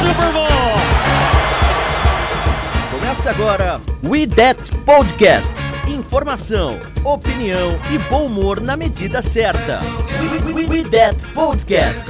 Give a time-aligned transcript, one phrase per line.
[0.00, 0.46] Super Bowl!
[2.90, 5.52] Começa agora We That Podcast.
[5.86, 9.80] Informação, opinião e bom humor na medida certa.
[10.20, 12.04] We, we, we, we That Podcast.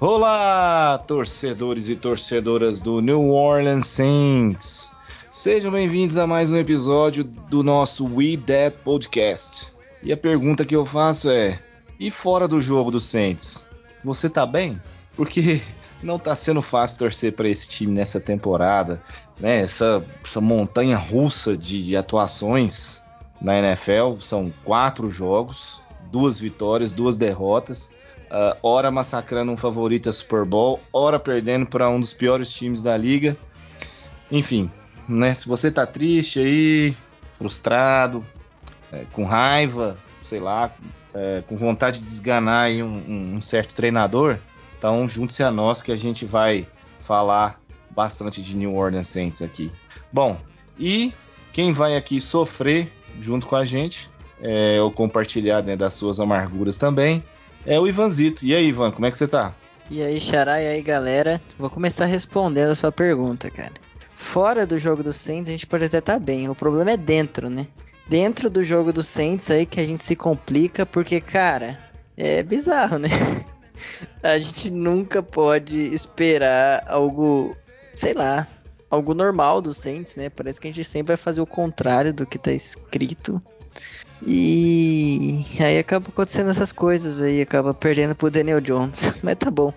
[0.00, 4.92] Olá, torcedores e torcedoras do New Orleans Saints.
[5.30, 9.73] Sejam bem-vindos a mais um episódio do nosso We That Podcast.
[10.04, 11.58] E a pergunta que eu faço é:
[11.98, 13.68] e fora do jogo do Saints,
[14.04, 14.80] você tá bem?
[15.16, 15.62] Porque
[16.02, 19.02] não tá sendo fácil torcer para esse time nessa temporada,
[19.40, 19.60] né?
[19.60, 23.02] Essa, essa montanha russa de, de atuações
[23.40, 27.92] na NFL, são quatro jogos, duas vitórias, duas derrotas.
[28.26, 32.82] Uh, ora massacrando um favorito a Super Bowl, ora perdendo para um dos piores times
[32.82, 33.36] da liga.
[34.30, 34.70] Enfim,
[35.08, 35.32] né?
[35.34, 36.96] Se você tá triste aí,
[37.30, 38.24] frustrado,
[38.94, 40.72] é, com raiva, sei lá,
[41.12, 44.38] é, com vontade de desganar um, um, um certo treinador,
[44.78, 46.66] então junte-se a nós que a gente vai
[47.00, 49.70] falar bastante de New Orleans Saints aqui.
[50.12, 50.40] Bom,
[50.78, 51.12] e
[51.52, 56.76] quem vai aqui sofrer junto com a gente, é, ou compartilhar né, das suas amarguras
[56.76, 57.22] também,
[57.64, 58.44] é o Ivanzito.
[58.44, 59.54] E aí, Ivan, como é que você tá?
[59.90, 61.40] E aí, Xará, e aí, galera?
[61.58, 63.72] Vou começar respondendo a sua pergunta, cara.
[64.14, 66.48] Fora do jogo do Saints, a gente pode até estar tá bem.
[66.48, 67.66] O problema é dentro, né?
[68.06, 71.78] Dentro do jogo do Saints aí que a gente se complica, porque, cara,
[72.16, 73.08] é bizarro, né?
[74.22, 77.56] A gente nunca pode esperar algo,
[77.94, 78.46] sei lá,
[78.88, 80.30] algo normal do Saints, né?
[80.30, 83.42] Parece que a gente sempre vai fazer o contrário do que tá escrito.
[84.26, 89.18] E aí acaba acontecendo essas coisas aí, acaba perdendo pro Daniel Jones.
[89.22, 89.72] Mas tá bom.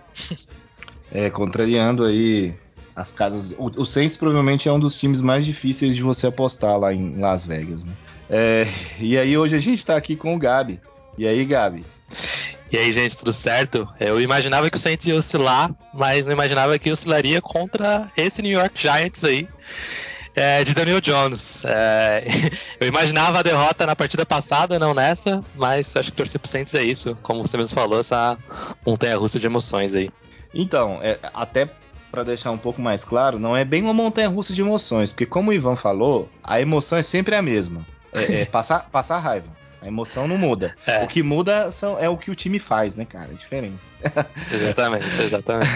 [1.11, 2.53] É, contrariando aí
[2.95, 3.53] as casas.
[3.57, 7.17] O, o Saints provavelmente é um dos times mais difíceis de você apostar lá em
[7.17, 7.93] Las Vegas, né?
[8.29, 8.65] É,
[8.99, 10.79] e aí hoje a gente tá aqui com o Gabi.
[11.17, 11.85] E aí, Gabi?
[12.71, 13.87] E aí, gente, tudo certo?
[13.99, 18.51] Eu imaginava que o Saints ia oscilar, mas não imaginava que oscilaria contra esse New
[18.51, 19.47] York Giants aí
[20.37, 21.63] é, de Daniel Jones.
[21.65, 22.23] É,
[22.79, 26.75] eu imaginava a derrota na partida passada, não nessa, mas acho que torcer pro Saints
[26.75, 28.37] é isso, como você mesmo falou, essa
[28.85, 30.11] montanha-russa de emoções aí.
[30.53, 31.67] Então, é, até
[32.11, 35.49] para deixar um pouco mais claro, não é bem uma montanha-russa de emoções, porque como
[35.49, 37.85] o Ivan falou, a emoção é sempre a mesma,
[38.19, 39.49] é, é passar, passar raiva.
[39.81, 40.75] A emoção não muda.
[40.87, 41.03] É.
[41.03, 43.29] O que muda são, é o que o time faz, né, cara?
[43.31, 43.79] É diferente.
[44.51, 45.69] Exatamente, exatamente.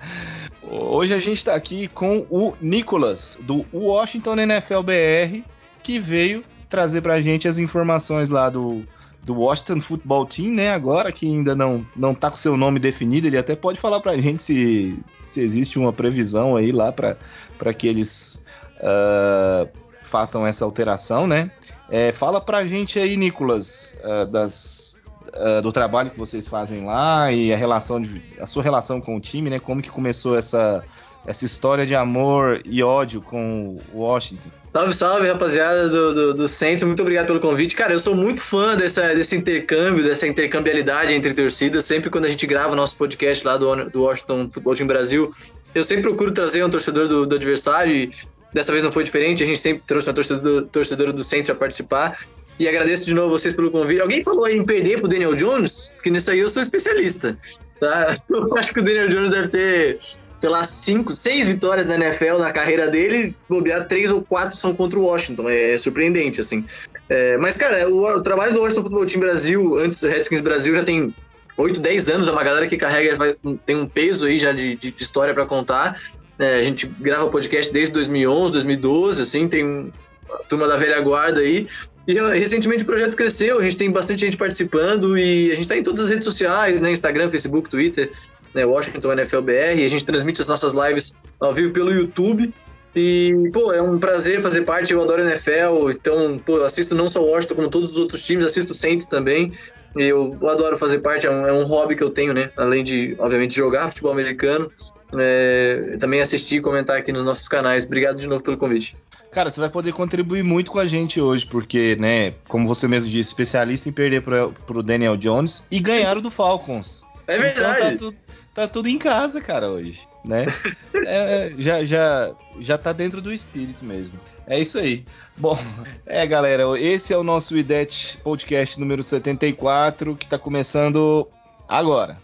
[0.62, 5.42] Hoje a gente está aqui com o Nicolas, do Washington NFL BR,
[5.82, 8.86] que veio trazer pra gente as informações lá do,
[9.22, 10.72] do Washington Football Team, né?
[10.72, 14.18] Agora que ainda não, não tá com seu nome definido, ele até pode falar pra
[14.18, 18.44] gente se, se existe uma previsão aí lá para que eles
[18.78, 19.68] uh,
[20.02, 21.50] façam essa alteração, né?
[21.92, 27.30] É, fala pra gente aí, Nicolas, uh, das, uh, do trabalho que vocês fazem lá
[27.30, 29.58] e a relação de, a sua relação com o time, né?
[29.58, 30.82] Como que começou essa,
[31.26, 34.48] essa história de amor e ódio com o Washington.
[34.70, 36.86] Salve, salve, rapaziada do, do, do Centro.
[36.86, 37.76] Muito obrigado pelo convite.
[37.76, 41.84] Cara, eu sou muito fã dessa, desse intercâmbio, dessa intercambialidade entre torcidas.
[41.84, 45.30] Sempre quando a gente grava o nosso podcast lá do, do Washington Futebol Team Brasil,
[45.74, 48.10] eu sempre procuro trazer um torcedor do, do adversário e
[48.52, 51.54] Dessa vez não foi diferente, a gente sempre trouxe uma torcedora, torcedora do Centro a
[51.54, 52.18] participar.
[52.58, 54.00] E agradeço de novo vocês pelo convite.
[54.00, 55.92] Alguém falou em perder pro Daniel Jones?
[55.96, 57.36] Porque nisso aí eu sou especialista.
[57.80, 58.14] Tá?
[58.28, 60.00] Eu acho que o Daniel Jones deve ter,
[60.38, 63.34] sei lá, cinco, seis vitórias na NFL na carreira dele.
[63.48, 65.48] Bobear, três ou quatro são contra o Washington.
[65.48, 66.64] É, é surpreendente, assim.
[67.08, 70.74] É, mas, cara, o, o, trabalho do Washington Football Team Brasil, antes do Redskins Brasil,
[70.74, 71.14] já tem
[71.56, 72.28] 8, 10 anos.
[72.28, 76.00] É uma galera que carrega, tem um peso aí já de, de história para contar.
[76.42, 81.40] É, a gente grava podcast desde 2011, 2012, assim, tem uma turma da velha guarda
[81.40, 81.68] aí.
[82.06, 85.76] E recentemente o projeto cresceu, a gente tem bastante gente participando e a gente está
[85.76, 86.90] em todas as redes sociais, né?
[86.90, 88.10] Instagram, Facebook, Twitter,
[88.52, 88.66] né?
[88.66, 92.52] Washington NFLBR, a gente transmite as nossas lives ao vivo pelo YouTube.
[92.94, 97.22] E, pô, é um prazer fazer parte, eu adoro NFL, então, pô, assisto não só
[97.22, 99.52] o Washington, como todos os outros times, assisto o Saints também.
[99.94, 102.50] Eu adoro fazer parte, é um, é um hobby que eu tenho, né?
[102.56, 104.70] Além de, obviamente, jogar futebol americano.
[105.18, 107.84] É, também assistir e comentar aqui nos nossos canais.
[107.84, 108.96] Obrigado de novo pelo convite.
[109.30, 113.10] Cara, você vai poder contribuir muito com a gente hoje, porque, né, como você mesmo
[113.10, 117.04] disse, especialista em perder pro, pro Daniel Jones e ganhar o do Falcons.
[117.26, 117.76] É verdade.
[117.76, 118.18] Então tá tudo,
[118.54, 120.46] tá tudo em casa, cara, hoje, né?
[121.04, 124.20] É, é, já, já, já tá dentro do espírito mesmo.
[124.46, 125.04] É isso aí.
[125.36, 125.58] Bom,
[126.06, 131.26] é, galera, esse é o nosso IDET Podcast número 74, que tá começando
[131.68, 132.18] agora.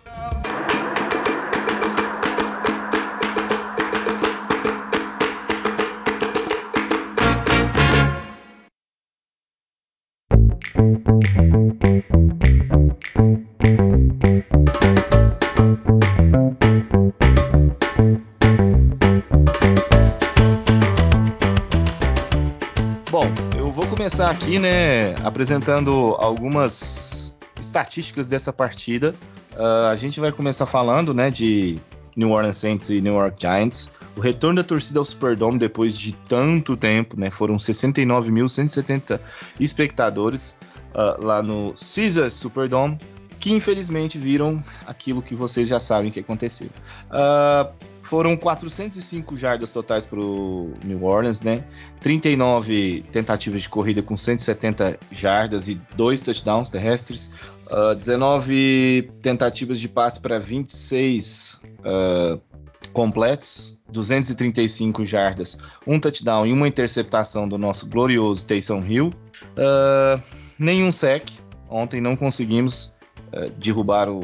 [23.11, 23.25] Bom,
[23.57, 29.15] eu vou começar aqui, né, apresentando algumas estatísticas dessa partida.
[29.55, 31.79] Uh, a gente vai começar falando, né, de
[32.15, 33.93] New Orleans Saints e New York Giants.
[34.15, 39.19] O retorno da torcida ao Superdome depois de tanto tempo, né, foram 69.170
[39.59, 40.55] espectadores
[40.95, 42.99] uh, lá no Caesars Superdome,
[43.39, 46.69] que infelizmente viram aquilo que vocês já sabem que aconteceu.
[47.07, 47.73] Uh,
[48.09, 51.63] foram 405 jardas totais para o New Orleans, né?
[52.01, 57.31] 39 tentativas de corrida com 170 jardas e dois touchdowns terrestres.
[57.67, 62.41] Uh, 19 tentativas de passe para 26 uh,
[62.95, 69.11] completos, 235 jardas, um touchdown e uma interceptação do nosso glorioso Taysom Hill.
[69.53, 70.23] Uh,
[70.59, 71.29] nenhum sec.
[71.69, 72.97] Ontem não conseguimos
[73.33, 74.21] uh, derrubar o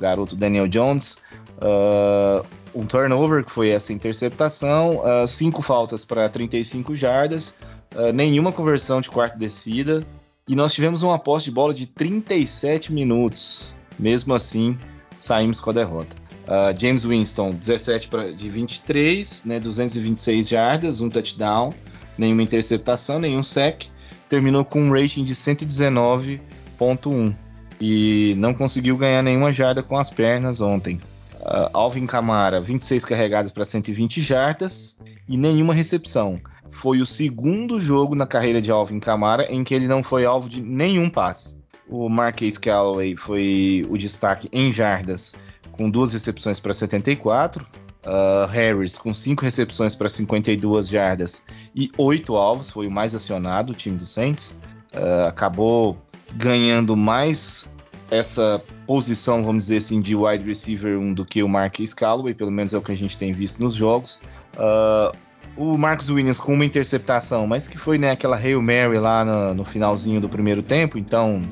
[0.00, 1.18] garoto Daniel Jones.
[1.58, 7.58] Uh, um turnover, que foi essa interceptação, uh, cinco faltas para 35 jardas,
[7.94, 10.04] uh, nenhuma conversão de quarta descida,
[10.46, 13.74] e nós tivemos uma posse de bola de 37 minutos.
[13.98, 14.78] Mesmo assim,
[15.18, 16.16] saímos com a derrota.
[16.44, 21.74] Uh, James Winston, 17 pra, de 23, né, 226 jardas, um touchdown,
[22.16, 23.86] nenhuma interceptação, nenhum sec.
[24.28, 27.34] Terminou com um rating de 119.1
[27.80, 31.00] e não conseguiu ganhar nenhuma jarda com as pernas ontem.
[31.40, 34.98] Uh, Alvin Kamara, 26 carregadas para 120 jardas
[35.28, 36.40] e nenhuma recepção.
[36.70, 40.48] Foi o segundo jogo na carreira de Alvin Kamara em que ele não foi alvo
[40.48, 41.58] de nenhum passe.
[41.88, 45.34] O Marquês Callaway foi o destaque em jardas,
[45.72, 47.64] com duas recepções para 74.
[48.04, 51.44] Uh, Harris com cinco recepções para 52 jardas
[51.74, 54.58] e oito alvos, foi o mais acionado, o time do Saints.
[54.94, 55.96] Uh, acabou
[56.34, 57.72] ganhando mais
[58.10, 62.50] essa posição, vamos dizer assim, de wide receiver 1 do que o Marquis Callaway, pelo
[62.50, 64.18] menos é o que a gente tem visto nos jogos.
[64.54, 65.14] Uh,
[65.56, 69.54] o Marcos Williams com uma interceptação, mas que foi né, aquela Hail Mary lá no,
[69.54, 71.42] no finalzinho do primeiro tempo, então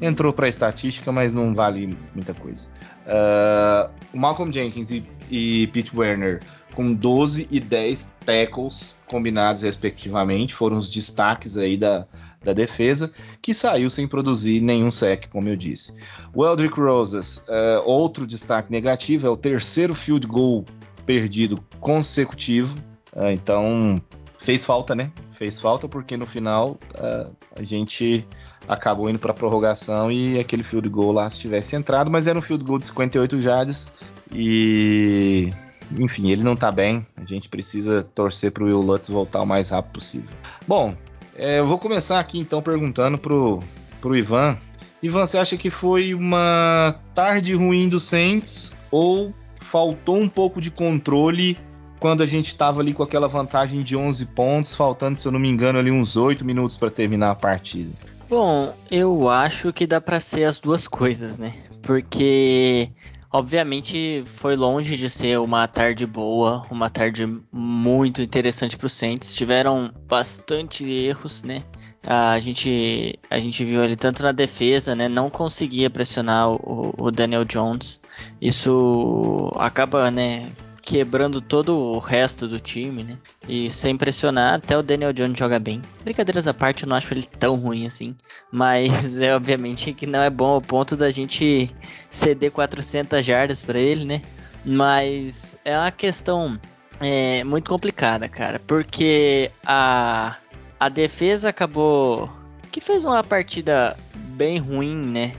[0.00, 2.68] entrou para a estatística, mas não vale muita coisa.
[3.06, 6.40] Uh, Malcolm Jenkins e, e Pete Werner
[6.74, 12.06] com 12 e 10 tackles combinados, respectivamente, foram os destaques aí da,
[12.42, 13.10] da defesa,
[13.42, 15.94] que saiu sem produzir nenhum sec, como eu disse.
[16.34, 20.64] O Eldrick Rosas, uh, outro destaque negativo, é o terceiro field goal
[21.04, 22.76] perdido consecutivo,
[23.14, 24.00] uh, então
[24.38, 25.10] fez falta, né?
[25.32, 28.26] Fez falta porque no final uh, a gente
[28.68, 32.42] acabou indo para prorrogação e aquele field goal lá se tivesse entrado, mas era um
[32.42, 33.94] field goal de 58 jardas
[34.32, 35.52] e
[35.98, 37.06] enfim, ele não tá bem.
[37.16, 40.30] A gente precisa torcer pro Will Lutz voltar o mais rápido possível.
[40.66, 40.96] Bom,
[41.38, 43.62] é, eu vou começar aqui então perguntando pro,
[44.00, 44.56] pro Ivan.
[45.02, 50.70] Ivan, você acha que foi uma tarde ruim do Saints ou faltou um pouco de
[50.70, 51.58] controle
[52.00, 55.40] quando a gente estava ali com aquela vantagem de 11 pontos, faltando, se eu não
[55.40, 57.90] me engano, ali uns 8 minutos para terminar a partida?
[58.28, 61.54] Bom, eu acho que dá para ser as duas coisas, né?
[61.82, 62.90] Porque
[63.36, 69.34] Obviamente foi longe de ser uma tarde boa, uma tarde muito interessante para os Saints.
[69.34, 71.62] Tiveram bastante erros, né?
[72.06, 75.06] A gente, a gente viu ele tanto na defesa, né?
[75.06, 78.00] Não conseguia pressionar o, o Daniel Jones.
[78.40, 80.50] Isso acaba, né?
[80.86, 83.18] Quebrando todo o resto do time, né?
[83.48, 85.82] E sem pressionar, até o Daniel Jones joga bem.
[86.04, 88.14] Brincadeiras à parte, eu não acho ele tão ruim assim.
[88.52, 91.68] Mas é obviamente que não é bom ao ponto da gente
[92.08, 94.22] ceder 400 jardas para ele, né?
[94.64, 96.58] Mas é uma questão
[97.00, 98.60] é, muito complicada, cara.
[98.60, 100.36] Porque a,
[100.78, 102.30] a defesa acabou.
[102.70, 105.32] Que fez uma partida bem ruim, né?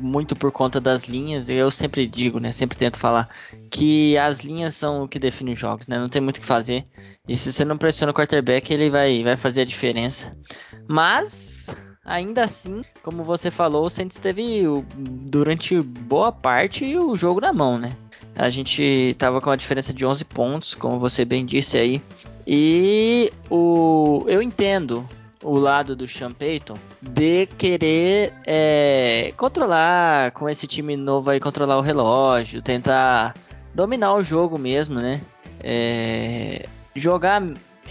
[0.00, 1.50] Muito por conta das linhas.
[1.50, 2.50] Eu sempre digo, né?
[2.50, 3.28] Sempre tento falar
[3.70, 5.98] que as linhas são o que define os jogos, né?
[5.98, 6.84] Não tem muito o que fazer.
[7.28, 10.32] E se você não pressiona o quarterback, ele vai, vai fazer a diferença.
[10.88, 11.68] Mas
[12.04, 14.62] ainda assim, como você falou, o Saints teve
[15.30, 17.92] durante boa parte o jogo na mão, né?
[18.34, 22.00] A gente tava com uma diferença de 11 pontos, como você bem disse aí.
[22.46, 25.06] E o eu entendo
[25.42, 31.78] o lado do Sean Payton de querer é, controlar com esse time novo aí, controlar
[31.78, 33.34] o relógio, tentar
[33.74, 35.20] dominar o jogo mesmo, né?
[35.60, 37.42] É, jogar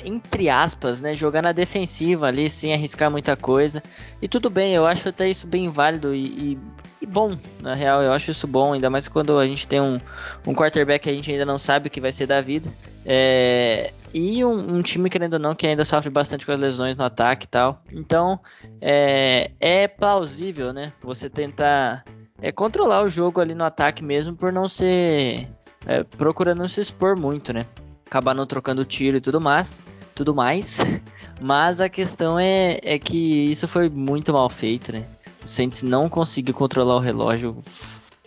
[0.06, 3.82] entre aspas, né, jogar na defensiva ali sem arriscar muita coisa.
[4.22, 6.60] E tudo bem, eu acho até isso bem válido e, e,
[7.01, 10.00] e, bom, na real, eu acho isso bom, ainda mais quando a gente tem um,
[10.46, 12.70] um quarterback que a gente ainda não sabe o que vai ser da vida.
[13.06, 16.96] É, e um, um, time, querendo ou não, que ainda sofre bastante com as lesões
[16.96, 17.82] no ataque e tal.
[17.92, 18.40] Então,
[18.82, 20.94] é, é plausível, né?
[21.02, 22.04] Você tentar
[22.42, 25.48] é, controlar o jogo ali no ataque mesmo por não ser.
[25.86, 27.66] É, procurando não se expor muito, né?
[28.06, 29.82] Acabar não trocando tiro e tudo mais.
[30.16, 30.80] Tudo mais.
[31.40, 35.06] Mas a questão é, é que isso foi muito mal feito, né?
[35.44, 37.58] O Saints não conseguiu controlar o relógio.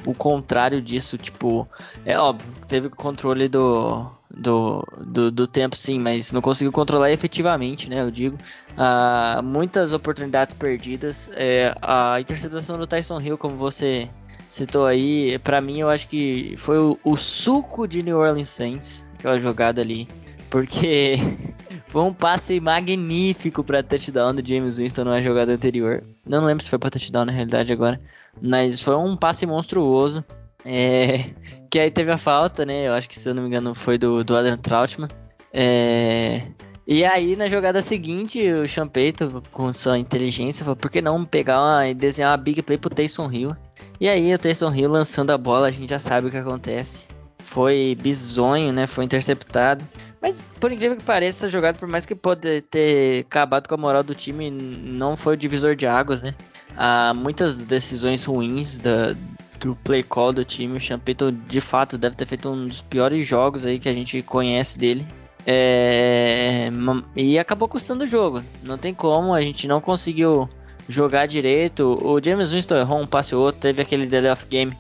[0.07, 1.69] O contrário disso, tipo,
[2.05, 7.13] é óbvio, teve o controle do, do, do, do, tempo, sim, mas não conseguiu controlar
[7.13, 8.01] efetivamente, né?
[8.01, 8.39] Eu digo.
[8.77, 11.31] Ah, muitas oportunidades perdidas.
[11.35, 14.09] É, a interceptação do Tyson Hill, como você
[14.49, 19.09] citou aí, para mim eu acho que foi o, o, suco de New Orleans Saints,
[19.19, 20.09] aquela jogada ali.
[20.49, 21.15] Porque
[21.91, 26.05] foi um passe magnífico para touchdown do James Winston numa jogada anterior.
[26.25, 28.01] Não lembro se foi para touchdown na realidade agora.
[28.41, 30.25] Mas foi um passe monstruoso.
[30.65, 31.25] É,
[31.69, 32.87] que aí teve a falta, né?
[32.87, 35.09] Eu acho que, se eu não me engano, foi do, do Adam Trautmann.
[35.53, 36.43] É,
[36.87, 41.61] e aí, na jogada seguinte, o Champeito, com sua inteligência, falou: por que não pegar
[41.61, 43.57] uma, e desenhar uma big play pro Taysom Hill?
[44.01, 47.09] E aí, o Taysom Hill lançando a bola, a gente já sabe o que acontece.
[47.39, 48.87] Foi bizonho, né?
[48.87, 49.85] Foi interceptado.
[50.21, 53.79] Mas, por incrível que pareça, essa jogada, por mais que pode ter acabado com a
[53.79, 56.35] moral do time, não foi o divisor de águas, né?
[56.77, 59.15] Há muitas decisões ruins da,
[59.61, 60.77] do play call do time.
[60.77, 64.21] O Champeito, de fato, deve ter feito um dos piores jogos aí que a gente
[64.23, 65.07] conhece dele.
[65.47, 66.71] É...
[67.17, 68.43] E acabou custando o jogo.
[68.63, 70.49] Não tem como, a gente não conseguiu
[70.89, 71.99] jogar direito.
[72.03, 74.77] O James Winston errou um passe ou outro, teve aquele delay of game.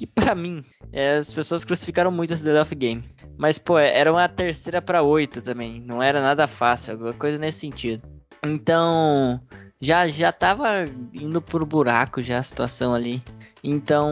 [0.00, 0.64] Que para mim,
[0.94, 3.04] é, as pessoas crucificaram muito esse of game.
[3.36, 5.78] Mas, pô, era uma terceira para oito também.
[5.78, 8.08] Não era nada fácil, alguma coisa nesse sentido.
[8.42, 9.38] Então,
[9.78, 13.22] já já tava indo pro buraco já a situação ali.
[13.62, 14.08] Então,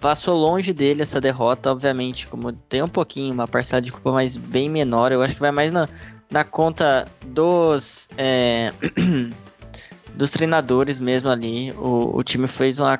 [0.00, 4.38] passou longe dele essa derrota, obviamente, como tem um pouquinho, uma parcela de culpa, mas
[4.38, 5.12] bem menor.
[5.12, 5.86] Eu acho que vai mais na,
[6.30, 8.72] na conta dos é,
[10.16, 11.70] dos treinadores mesmo ali.
[11.72, 12.98] O, o time fez uma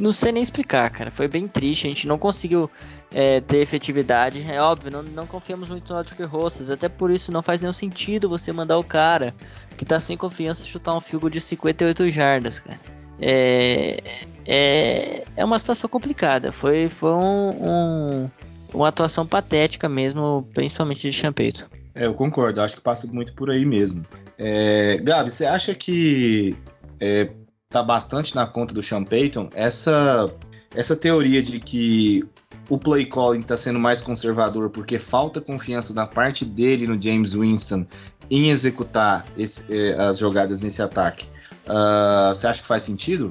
[0.00, 1.10] não sei nem explicar, cara.
[1.10, 1.86] Foi bem triste.
[1.86, 2.70] A gente não conseguiu
[3.12, 4.44] é, ter efetividade.
[4.50, 6.70] É óbvio, não, não confiamos muito no Patrick Rossas.
[6.70, 9.34] Até por isso não faz nenhum sentido você mandar o cara
[9.76, 12.80] que tá sem confiança chutar um field de 58 jardas, cara.
[13.20, 14.02] É,
[14.46, 16.50] é, é uma situação complicada.
[16.50, 18.30] Foi, foi um, um,
[18.72, 21.68] uma atuação patética mesmo, principalmente de Champeito.
[21.94, 22.60] É, eu concordo.
[22.60, 24.06] Acho que passa muito por aí mesmo.
[24.38, 26.56] É, Gabi, você acha que
[26.98, 27.28] é,
[27.70, 30.28] tá bastante na conta do Sean Payton, essa,
[30.74, 32.28] essa teoria de que
[32.68, 37.32] o play calling está sendo mais conservador porque falta confiança da parte dele no James
[37.32, 37.86] Winston
[38.28, 41.28] em executar esse, eh, as jogadas nesse ataque.
[41.66, 43.30] Uh, você acha que faz sentido?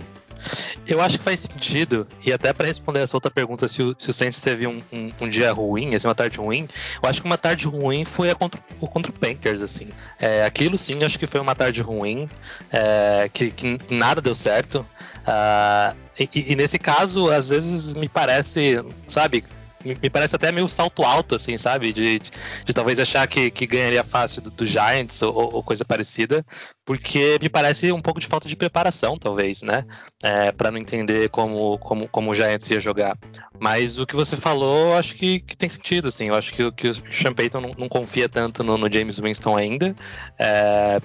[0.87, 4.09] Eu acho que faz sentido, e até para responder essa outra pergunta, se o, se
[4.09, 6.67] o Saints teve um, um, um, dia ruim, assim, uma tarde ruim,
[7.01, 9.89] eu acho que uma tarde ruim foi a contra, contra o Packers, assim.
[10.19, 12.29] É, aquilo sim, acho que foi uma tarde ruim,
[12.71, 14.85] é, que, que, nada deu certo.
[15.19, 19.43] Uh, e, e nesse caso, às vezes me parece, sabe,
[19.83, 21.93] me parece até meio salto alto, assim, sabe?
[21.93, 22.31] De, de,
[22.65, 26.45] de talvez achar que, que ganharia fácil do, do Giants ou, ou, coisa parecida,
[26.85, 29.85] porque me parece um pouco de falta de preparação, talvez, né?
[30.21, 33.17] É, para não entender como, como, como o Giants ia jogar.
[33.59, 36.27] Mas o que você falou, acho que, que tem sentido, assim.
[36.27, 39.55] Eu acho que, que o Sean Payton não, não confia tanto no, no James Winston
[39.55, 39.95] ainda.
[40.37, 40.99] É,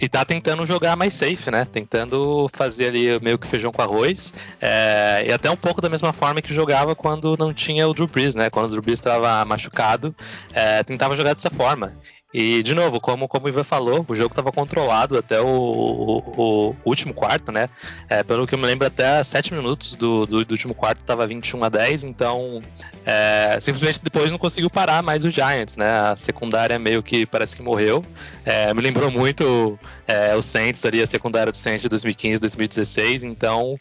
[0.00, 1.66] e tá tentando jogar mais safe, né?
[1.70, 4.32] Tentando fazer ali meio que feijão com arroz.
[4.60, 8.06] É, e até um pouco da mesma forma que jogava quando não tinha o Drew
[8.08, 8.48] Brees, né?
[8.48, 10.14] Quando o Drew Brees estava machucado,
[10.54, 11.92] é, tentava jogar dessa forma.
[12.32, 16.70] E, de novo, como, como o Ivan falou, o jogo estava controlado até o, o,
[16.70, 17.68] o, último quarto, né?
[18.08, 21.26] É, pelo que eu me lembro, até 7 minutos do, do, do último quarto estava
[21.26, 22.62] 21 a 10, então
[23.04, 25.90] é, simplesmente depois não conseguiu parar mais o Giants, né?
[25.90, 28.04] A secundária meio que parece que morreu.
[28.44, 33.24] É, me lembrou muito é, o Saints ali, a secundária do Saints de 2015, 2016,
[33.24, 33.76] então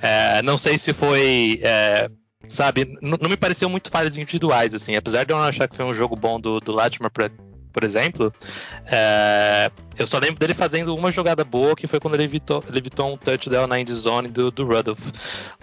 [0.00, 2.08] é, não sei se foi é,
[2.48, 5.84] sabe, não me pareceu muito falhas individuais, assim, apesar de eu não achar que foi
[5.84, 7.10] um jogo bom do, do Latimer
[7.72, 8.32] por exemplo,
[8.86, 12.78] é, eu só lembro dele fazendo uma jogada boa, que foi quando ele evitou, ele
[12.78, 15.10] evitou um touchdown na end zone do, do Rudolph.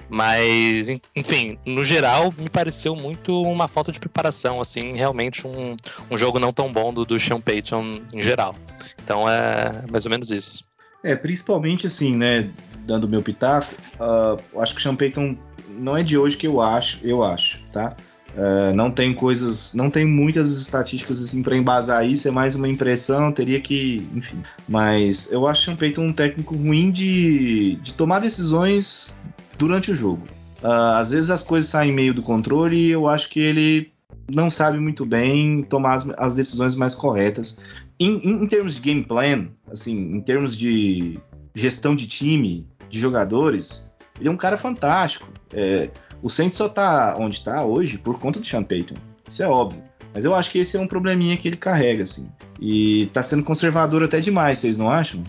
[0.10, 5.76] Mas, enfim, no geral, me pareceu muito uma falta de preparação, assim, realmente um,
[6.10, 8.56] um jogo não tão bom do, do Sean Payton em geral.
[9.04, 10.64] Então é mais ou menos isso.
[11.04, 15.38] É, principalmente assim, né, dando meu pitaco, uh, acho que o Sean Payton
[15.70, 17.96] não é de hoje que eu acho, eu acho, tá?
[18.36, 22.68] Uh, não tem coisas, não tem muitas estatísticas assim para embasar isso, é mais uma
[22.68, 24.44] impressão, teria que, enfim.
[24.68, 29.24] Mas eu acho o Sean Payton um técnico ruim de, de tomar decisões
[29.58, 30.28] durante o jogo.
[30.62, 33.94] Uh, às vezes as coisas saem meio do controle e eu acho que ele
[34.34, 37.60] não sabe muito bem tomar as, as decisões mais corretas.
[38.00, 41.18] Em, em, em, termos de game plan, assim, em termos de
[41.54, 43.90] gestão de time, de jogadores,
[44.20, 45.30] ele é um cara fantástico.
[45.54, 45.90] É,
[46.22, 48.96] o Saints só tá onde tá hoje por conta do Sean Payton.
[49.28, 49.84] Isso é óbvio.
[50.14, 52.32] Mas eu acho que esse é um probleminha que ele carrega, assim.
[52.60, 55.22] E tá sendo conservador até demais, vocês não acham?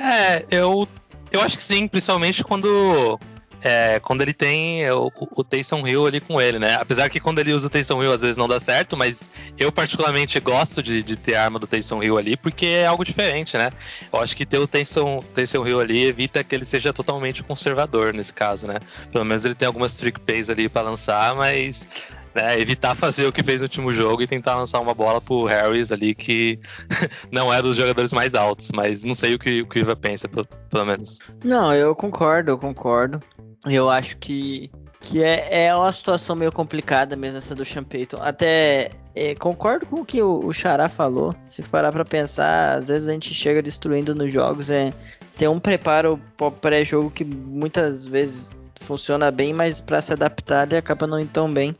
[0.00, 0.88] É, eu
[1.30, 3.18] eu acho que sim, principalmente quando
[3.62, 6.74] é, quando ele tem o, o Taysom Hill ali com ele, né?
[6.74, 9.72] Apesar que quando ele usa o Taysom Hill às vezes não dá certo, mas eu
[9.72, 13.56] particularmente gosto de, de ter a arma do Taysom Hill ali porque é algo diferente,
[13.56, 13.70] né?
[14.12, 18.12] Eu acho que ter o Taysom, Taysom Hill ali evita que ele seja totalmente conservador
[18.12, 18.76] nesse caso, né?
[19.10, 21.88] Pelo menos ele tem algumas trick plays ali para lançar, mas
[22.36, 25.44] né, evitar fazer o que fez no último jogo e tentar lançar uma bola pro
[25.46, 26.60] Harris ali que
[27.32, 30.46] não é dos jogadores mais altos, mas não sei o que o Iva pensa, pelo,
[30.70, 31.18] pelo menos.
[31.42, 33.20] Não, eu concordo, eu concordo.
[33.66, 34.70] Eu acho que
[35.06, 38.18] que é, é uma situação meio complicada mesmo essa do Champeyton.
[38.20, 41.34] Até é, concordo com o que o, Xará falou.
[41.46, 44.68] Se parar para pensar, às vezes a gente chega destruindo nos jogos.
[44.68, 44.92] É,
[45.36, 46.20] tem um preparo
[46.60, 51.52] pré-jogo que muitas vezes funciona bem, mas para se adaptar ele acaba não indo tão
[51.52, 51.76] bem.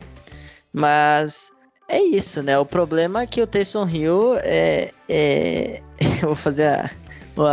[0.73, 1.53] Mas
[1.89, 2.57] é isso, né?
[2.59, 4.93] O problema é que o Taysom Hill é.
[5.09, 5.83] é...
[6.23, 6.91] Eu vou fazer a,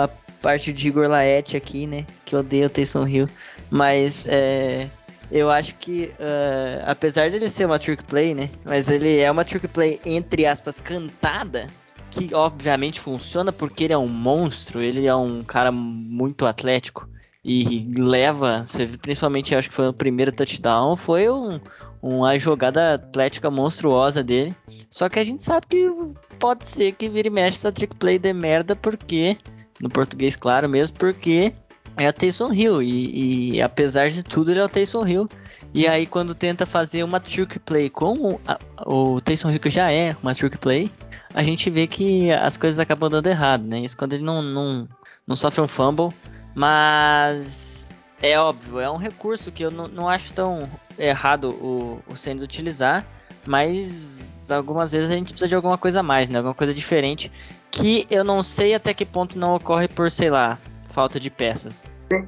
[0.03, 0.07] a
[0.41, 2.05] parte de Igor Laet aqui, né?
[2.25, 3.27] Que odeia o Taysom Hill.
[3.73, 4.87] Mas é,
[5.31, 8.47] eu acho que, uh, apesar dele ser uma trick play, né?
[8.63, 11.67] Mas ele é uma trick play, entre aspas, cantada.
[12.11, 17.09] Que obviamente funciona porque ele é um monstro, ele é um cara muito atlético
[17.43, 18.63] e leva,
[19.01, 21.59] principalmente acho que foi o primeiro touchdown, foi um,
[21.99, 24.55] uma jogada atlética monstruosa dele.
[24.87, 25.91] Só que a gente sabe que
[26.37, 29.35] pode ser que vire e mexe essa trick play de merda, porque,
[29.81, 31.51] no português claro mesmo, porque
[31.97, 32.81] é o Taysom Hill.
[32.81, 35.25] E, e, apesar de tudo, ele é o Taysom Hill.
[35.73, 38.39] E aí, quando tenta fazer uma trick play com o,
[38.85, 40.91] o Taysom Hill, que já é uma trick play,
[41.33, 43.79] a gente vê que as coisas acabam dando errado, né?
[43.79, 44.87] Isso quando ele não, não,
[45.27, 46.13] não sofre um fumble
[46.55, 52.43] mas é óbvio, é um recurso que eu não, não acho tão errado o, o
[52.43, 53.05] utilizar,
[53.45, 56.37] mas algumas vezes a gente precisa de alguma coisa a mais, né?
[56.37, 57.31] Alguma coisa diferente
[57.71, 60.59] que eu não sei até que ponto não ocorre por, sei lá,
[60.93, 61.83] falta de peças.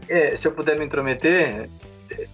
[0.10, 1.70] É, se eu puder me intrometer,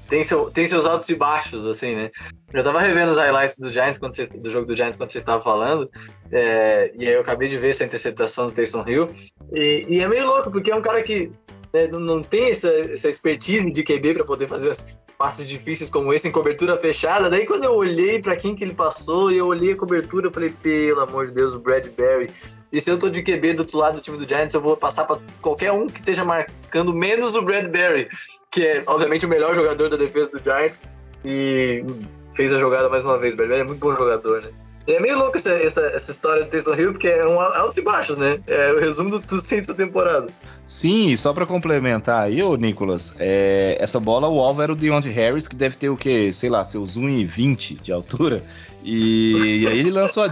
[0.07, 2.09] tem, seu, tem seus altos e baixos, assim, né?
[2.53, 5.17] Eu tava revendo os highlights do Giants quando você, do jogo do Giants quando você
[5.17, 5.89] estava falando,
[6.31, 9.07] é, e aí eu acabei de ver essa interceptação do Taysom Hill,
[9.53, 11.31] e, e, é meio louco, porque é um cara que
[11.73, 16.13] né, não, tem essa, essa expertise de QB para poder fazer as passes difíceis como
[16.13, 17.29] esse em cobertura fechada.
[17.29, 20.31] Daí quando eu olhei para quem que ele passou e eu olhei a cobertura, eu
[20.31, 22.29] falei, pelo amor de Deus, o Bradbury.
[22.71, 24.77] E se eu tô de QB do outro lado do time do Giants, eu vou
[24.77, 28.07] passar para qualquer um que esteja marcando menos o Bradbury,
[28.49, 30.84] que é obviamente o melhor jogador da defesa do Giants
[31.23, 31.86] e
[32.34, 33.34] fez a jogada mais uma vez.
[33.34, 34.51] O Bradbury é muito bom jogador, né?
[34.87, 37.81] É meio louco essa, essa, essa história do Taysom Hill, porque é um altos e
[37.81, 38.39] baixos, né?
[38.47, 40.27] É o resumo do, do Saints da temporada.
[40.65, 45.11] Sim, só para complementar aí, ô Nicolas, é, essa bola, o alvo era o Deontay
[45.11, 46.31] Harris, que deve ter o quê?
[46.33, 48.43] Sei lá, seus 1,20 de altura.
[48.83, 50.27] E, e, aí ele lançou a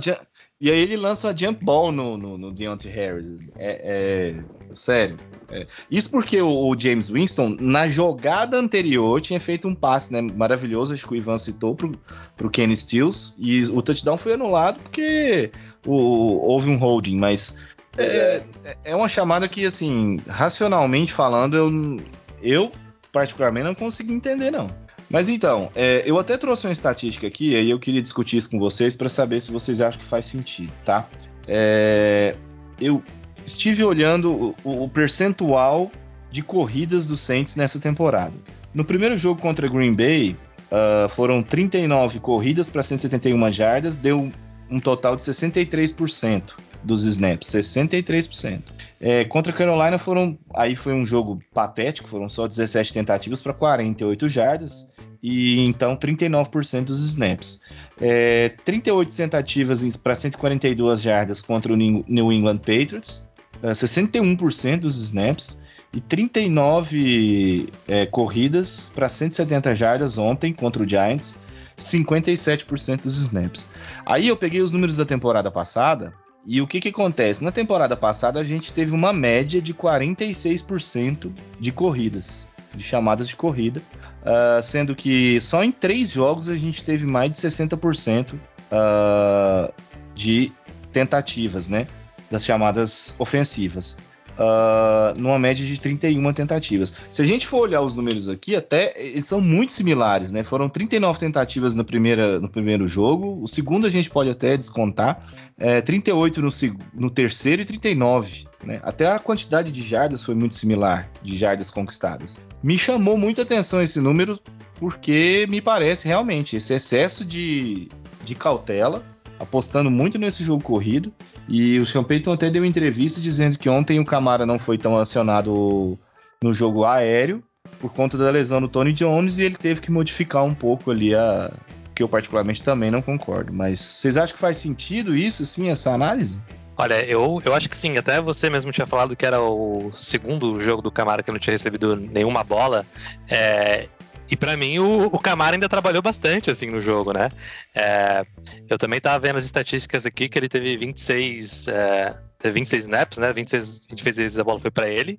[0.62, 3.30] e aí ele lança a jump ball no, no, no Deontay Harris.
[3.58, 5.18] É, é sério.
[5.52, 5.66] É.
[5.90, 10.94] Isso porque o, o, James Winston, na jogada anterior, tinha feito um passe né, maravilhoso,
[10.94, 11.92] acho que o Ivan citou, pro,
[12.36, 15.52] pro Kenny Stills, e o touchdown foi anulado porque
[15.86, 17.58] o, houve um holding, mas
[17.98, 18.44] é,
[18.84, 21.98] é uma chamada que, assim, racionalmente falando, eu,
[22.42, 22.72] eu
[23.12, 24.68] particularmente não consegui entender, não.
[25.10, 28.60] Mas então, é, eu até trouxe uma estatística aqui, aí eu queria discutir isso com
[28.60, 31.10] vocês para saber se vocês acham que faz sentido, tá?
[31.48, 32.36] É,
[32.80, 33.02] eu
[33.44, 35.92] estive olhando o, o, percentual
[36.32, 38.34] de corridas do Saints nessa temporada.
[38.72, 40.38] No primeiro jogo contra Green Bay,
[40.72, 44.32] uh, foram 39 corridas para 171 jardas, deu
[44.70, 48.62] um total de 63% dos snaps, 63%.
[49.00, 53.54] É, contra a Carolina foram, aí foi um jogo patético, foram só 17 tentativas para
[53.54, 54.92] 48 jardas
[55.24, 57.62] e então 39% dos snaps.
[58.02, 63.28] É, 38 tentativas para 142 jardas contra o New England Patriots,
[63.64, 65.62] 61% é, dos snaps,
[65.94, 71.36] e 39 é, corridas para 170 jardas ontem contra o Giants,
[71.78, 73.68] 57% dos snaps.
[74.06, 76.14] Aí eu peguei os números da temporada passada
[76.46, 77.44] e o que, que acontece?
[77.44, 83.36] Na temporada passada a gente teve uma média de 46% de corridas, de chamadas de
[83.36, 83.82] corrida,
[84.22, 89.74] uh, sendo que só em três jogos a gente teve mais de 60% uh,
[90.16, 90.52] de
[90.92, 91.88] tentativas, né?
[92.32, 93.98] Das chamadas ofensivas
[94.40, 96.94] uh, numa média de 31 tentativas.
[97.10, 100.44] Se a gente for olhar os números aqui, até eles são muito similares, né?
[100.44, 105.20] Foram 39 tentativas no, primeira, no primeiro jogo, o segundo a gente pode até descontar,
[105.58, 106.50] é, 38 no,
[106.94, 108.48] no terceiro e 39.
[108.66, 108.80] Né?
[108.84, 112.42] Até a quantidade de jardas foi muito similar, de jardas conquistadas.
[112.64, 114.38] Me chamou muita atenção esse número,
[114.76, 117.88] porque me parece realmente esse excesso de,
[118.24, 119.04] de cautela
[119.40, 121.14] apostando muito nesse jogo corrido.
[121.50, 124.96] E o Sean Payton até deu entrevista dizendo que ontem o Camara não foi tão
[124.96, 125.98] acionado
[126.44, 127.44] no jogo aéreo
[127.80, 131.16] por conta da lesão do Tony Jones e ele teve que modificar um pouco ali
[131.16, 131.52] a
[131.96, 133.52] que eu particularmente também não concordo.
[133.52, 136.40] Mas vocês acham que faz sentido isso, sim, essa análise?
[136.78, 137.98] Olha, eu, eu acho que sim.
[137.98, 141.52] Até você mesmo tinha falado que era o segundo jogo do Camara que não tinha
[141.52, 142.86] recebido nenhuma bola.
[143.28, 143.90] É,
[144.30, 147.30] e para mim o, o Camara ainda trabalhou bastante assim no jogo, né?
[147.76, 148.24] É,
[148.70, 153.18] eu também tava vendo as estatísticas aqui que ele teve 26, é, teve 26 snaps,
[153.18, 153.34] né?
[153.34, 155.18] 26, 26 vezes a bola foi para ele.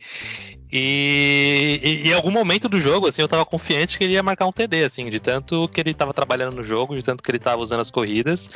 [0.73, 4.47] E, e, em algum momento do jogo, assim, eu tava confiante que ele ia marcar
[4.47, 7.41] um TD, assim, de tanto que ele tava trabalhando no jogo, de tanto que ele
[7.41, 8.49] tava usando as corridas.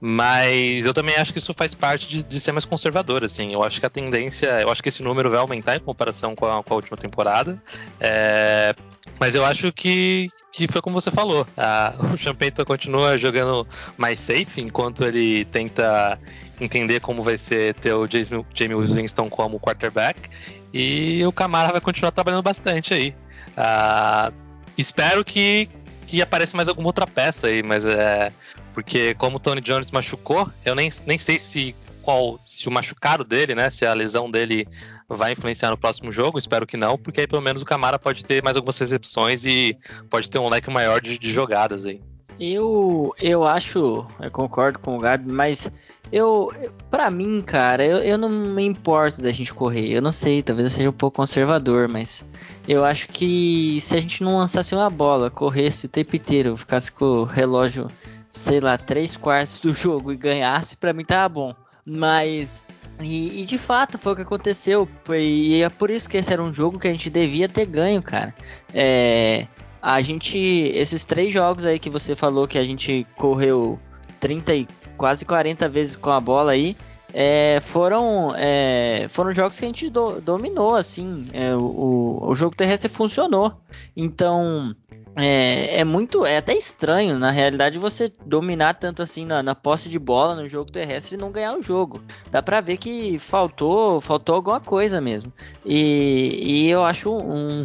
[0.00, 3.54] Mas eu também acho que isso faz parte de, de ser mais conservador, assim.
[3.54, 6.46] Eu acho que a tendência, eu acho que esse número vai aumentar em comparação com
[6.46, 7.60] a, com a última temporada.
[7.98, 8.74] É,
[9.18, 11.46] mas eu acho que, que foi como você falou.
[11.56, 16.18] A, o Champeito continua jogando mais safe enquanto ele tenta
[16.60, 20.28] entender como vai ser ter o James Winston como quarterback.
[20.72, 23.14] E o Camara vai continuar trabalhando bastante aí.
[23.56, 24.32] Uh,
[24.76, 25.68] espero que,
[26.06, 28.32] que apareça mais alguma outra peça aí, mas é.
[28.74, 33.24] Porque como o Tony Jones machucou, eu nem, nem sei se qual se o machucado
[33.24, 34.68] dele, né, se a lesão dele
[35.08, 38.24] vai influenciar no próximo jogo, espero que não, porque aí pelo menos o Camara pode
[38.24, 39.76] ter mais algumas recepções e
[40.10, 42.00] pode ter um leque maior de, de jogadas aí.
[42.38, 45.70] Eu, eu acho, eu concordo com o Gabi, mas
[46.12, 46.52] eu,
[46.90, 49.90] para mim, cara, eu, eu não me importo da gente correr.
[49.92, 52.26] Eu não sei, talvez eu seja um pouco conservador, mas
[52.68, 56.92] eu acho que se a gente não lançasse uma bola, corresse o tempo inteiro, ficasse
[56.92, 57.90] com o relógio,
[58.28, 61.54] sei lá, três quartos do jogo e ganhasse, para mim tava bom.
[61.84, 62.64] Mas
[63.00, 64.88] e, e, de fato foi o que aconteceu.
[65.10, 68.02] E é por isso que esse era um jogo que a gente devia ter ganho,
[68.02, 68.34] cara.
[68.72, 69.46] É,
[69.82, 70.38] a gente.
[70.74, 73.78] Esses três jogos aí que você falou que a gente correu
[74.20, 76.76] 30 e quase 40 vezes com a bola aí.
[77.18, 81.24] É, foram, é, foram jogos que a gente do, dominou, assim.
[81.32, 83.58] É, o, o jogo terrestre funcionou.
[83.96, 84.74] Então,
[85.18, 89.88] é, é, muito, é até estranho, na realidade, você dominar tanto assim na, na, posse
[89.88, 92.02] de bola no jogo terrestre e não ganhar o jogo.
[92.30, 95.32] Dá pra ver que faltou, faltou alguma coisa mesmo.
[95.64, 97.64] E, e eu acho um,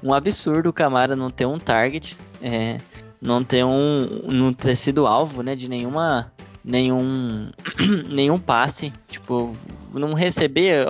[0.00, 2.80] um absurdo o Camara não ter um target, é,
[3.20, 6.32] não ter um, não ter sido alvo, né, de nenhuma,
[6.64, 7.50] nenhum,
[8.08, 9.56] nenhum passe, tipo,
[9.92, 10.86] não receber,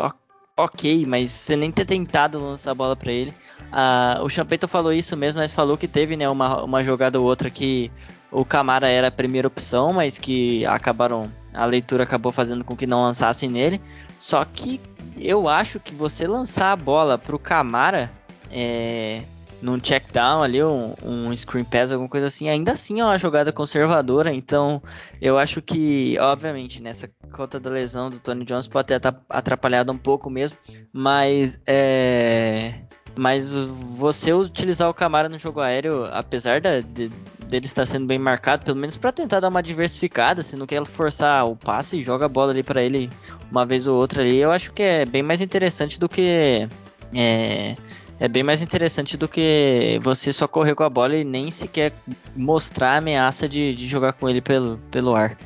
[0.59, 3.33] ok, mas você nem ter tentado lançar a bola para ele.
[3.73, 7.27] Ah, o Champeito falou isso mesmo, mas falou que teve né, uma, uma jogada ou
[7.27, 7.91] outra que
[8.31, 11.31] o Camara era a primeira opção, mas que acabaram.
[11.55, 13.81] A leitura acabou fazendo com que não lançassem nele.
[14.19, 14.79] Só que
[15.17, 18.13] eu acho que você lançar a bola pro Camara
[18.51, 19.23] é,
[19.63, 23.19] num check down ali, um, um screen pass, alguma coisa assim, ainda assim é uma
[23.19, 24.33] jogada conservadora.
[24.33, 24.83] Então
[25.21, 29.01] eu acho que, obviamente, nessa conta da lesão do Tony Jones pode ter
[29.31, 30.59] atrapalhado um pouco mesmo,
[30.93, 32.83] mas é
[33.19, 33.53] mas
[33.97, 37.11] você utilizar o Camara no jogo aéreo, apesar da, de,
[37.49, 40.85] dele estar sendo bem marcado, pelo menos para tentar dar uma diversificada, se não quer
[40.85, 43.11] forçar o passe, joga a bola ali para ele
[43.51, 46.69] uma vez ou outra ali, eu acho que é bem mais interessante do que
[47.15, 47.75] é,
[48.21, 51.93] é bem mais interessante do que você só correr com a bola e nem sequer
[52.35, 55.37] mostrar a ameaça de, de jogar com ele pelo, pelo ar.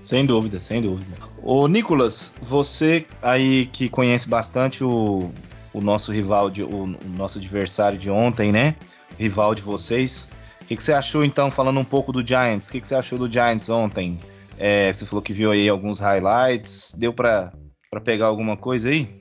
[0.00, 1.16] Sem dúvida, sem dúvida.
[1.42, 5.30] Ô Nicolas, você aí que conhece bastante o,
[5.76, 8.74] o nosso rival, de, o, o nosso adversário de ontem, né?
[9.18, 10.30] Rival de vocês.
[10.62, 12.68] O que, que, você achou então, falando um pouco do Giants?
[12.68, 14.18] O que, que você achou do Giants ontem?
[14.58, 16.94] É, você falou que viu aí alguns highlights.
[16.98, 17.52] Deu para
[18.02, 19.20] pegar alguma coisa aí?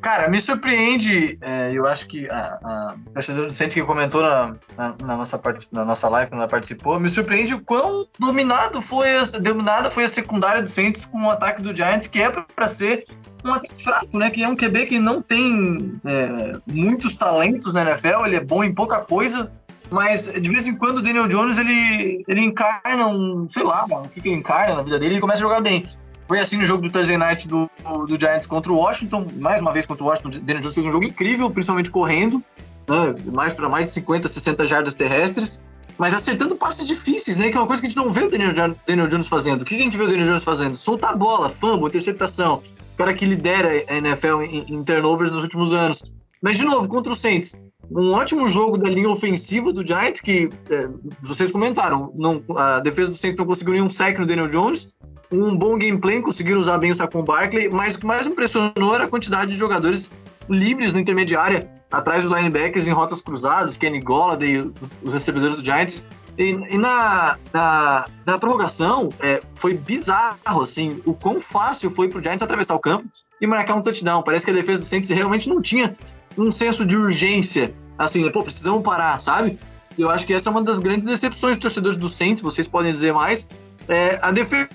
[0.00, 4.54] Cara, me surpreende, é, eu acho que a, a torcedora do Santos que comentou na,
[4.76, 5.40] na, na, nossa,
[5.72, 10.04] na nossa live, quando ela participou, me surpreende o quão dominado foi a, dominada foi
[10.04, 13.04] a secundária do Santos com o ataque do Giants, que é para ser
[13.44, 14.30] um ataque fraco, né?
[14.30, 18.62] Que é um QB que não tem é, muitos talentos na NFL, ele é bom
[18.62, 19.50] em pouca coisa,
[19.90, 24.08] mas de vez em quando o Daniel Jones ele, ele encarna um, sei lá, o
[24.08, 25.84] que, que ele encarna na vida dele, ele começa a jogar bem.
[26.26, 27.70] Foi assim no jogo do Thursday Night do,
[28.08, 30.92] do Giants contra o Washington, mais uma vez contra o Washington, Daniel Jones fez um
[30.92, 32.42] jogo incrível, principalmente correndo,
[32.88, 35.62] né, mais para mais de 50, 60 jardas terrestres,
[35.98, 37.50] mas acertando passes difíceis, né?
[37.50, 38.52] Que é uma coisa que a gente não vê o Daniel,
[38.86, 39.62] Daniel Jones fazendo.
[39.62, 40.76] O que a gente vê o Daniel Jones fazendo?
[40.76, 42.62] Soltar a bola, fumble, interceptação.
[42.94, 46.02] O cara que lidera a NFL em, em turnovers nos últimos anos.
[46.44, 47.58] Mas, de novo, contra o Saints,
[47.90, 50.88] um ótimo jogo da linha ofensiva do Giants, que é,
[51.22, 54.94] vocês comentaram, não, a defesa do Saints não conseguiu nenhum sack no Daniel Jones,
[55.32, 59.04] um bom gameplay, conseguiram usar bem o Saquon Barkley, mas o que mais impressionou era
[59.04, 60.10] a quantidade de jogadores
[60.46, 64.70] livres no intermediária, atrás dos linebackers em rotas cruzadas, Kenny Golladay,
[65.02, 66.04] os recebedores do Giants.
[66.36, 72.22] E, e na, na, na, prorrogação, é, foi bizarro, assim, o quão fácil foi pro
[72.22, 73.06] Giants atravessar o campo
[73.40, 74.22] e marcar um touchdown.
[74.22, 75.96] Parece que a defesa do Saints realmente não tinha
[76.36, 79.58] um senso de urgência, assim, pô, precisamos parar, sabe?
[79.96, 82.92] Eu acho que essa é uma das grandes decepções dos torcedores do Saints, vocês podem
[82.92, 83.48] dizer mais.
[83.88, 84.68] É, a defesa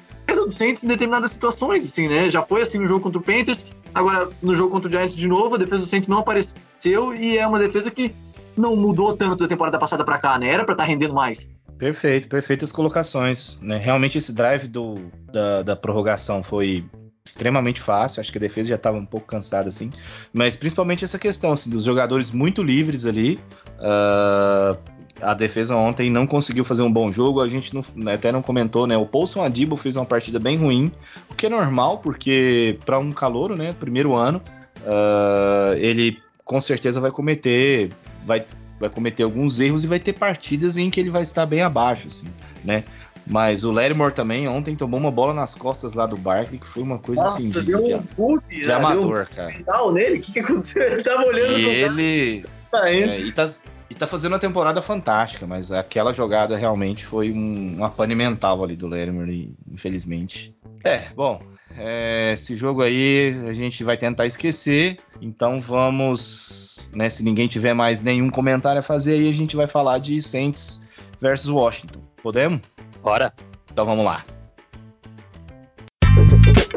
[0.45, 2.29] do Saints em determinadas situações, assim, né?
[2.29, 5.27] Já foi assim no jogo contra o Panthers, agora no jogo contra o Giants de
[5.27, 8.13] novo, a defesa do Saints não apareceu e é uma defesa que
[8.55, 10.47] não mudou tanto da temporada passada para cá, né?
[10.47, 11.49] Era para estar tá rendendo mais.
[11.77, 13.59] Perfeito, perfeitas colocações.
[13.61, 13.77] Né?
[13.77, 14.95] Realmente esse drive do,
[15.31, 16.83] da, da prorrogação foi
[17.29, 18.21] extremamente fácil.
[18.21, 19.89] Acho que a defesa já estava um pouco cansada, assim.
[20.33, 23.39] Mas principalmente essa questão assim, dos jogadores muito livres ali.
[23.79, 24.77] Uh,
[25.21, 27.41] a defesa ontem não conseguiu fazer um bom jogo.
[27.41, 28.97] A gente não, né, até não comentou, né?
[28.97, 30.91] O Paulson Adibo fez uma partida bem ruim,
[31.29, 33.73] o que é normal, porque para um calouro, né?
[33.73, 34.41] Primeiro ano,
[34.79, 37.91] uh, ele com certeza vai cometer,
[38.25, 38.43] vai,
[38.79, 42.07] vai cometer alguns erros e vai ter partidas em que ele vai estar bem abaixo,
[42.07, 42.27] assim,
[42.63, 42.83] né?
[43.29, 46.81] Mas o Lattimore também ontem tomou uma bola nas costas lá do Barkley, que foi
[46.81, 48.73] uma coisa Nossa, assim de, deu um de, de né?
[48.73, 49.51] amador, um cara.
[49.51, 50.17] Final nele?
[50.17, 50.81] O que, que aconteceu?
[50.91, 53.47] Ele tava olhando e ele tá é, e, tá,
[53.87, 58.63] e tá fazendo uma temporada fantástica, mas aquela jogada realmente foi um, uma pane mental
[58.63, 60.55] ali do Lattimore, infelizmente.
[60.83, 61.39] É, bom,
[61.77, 67.75] é, esse jogo aí a gente vai tentar esquecer, então vamos, né, se ninguém tiver
[67.75, 70.83] mais nenhum comentário a fazer aí, a gente vai falar de Saints
[71.21, 72.01] versus Washington.
[72.23, 72.61] Podemos?
[73.01, 73.33] Bora.
[73.71, 74.23] Então vamos lá.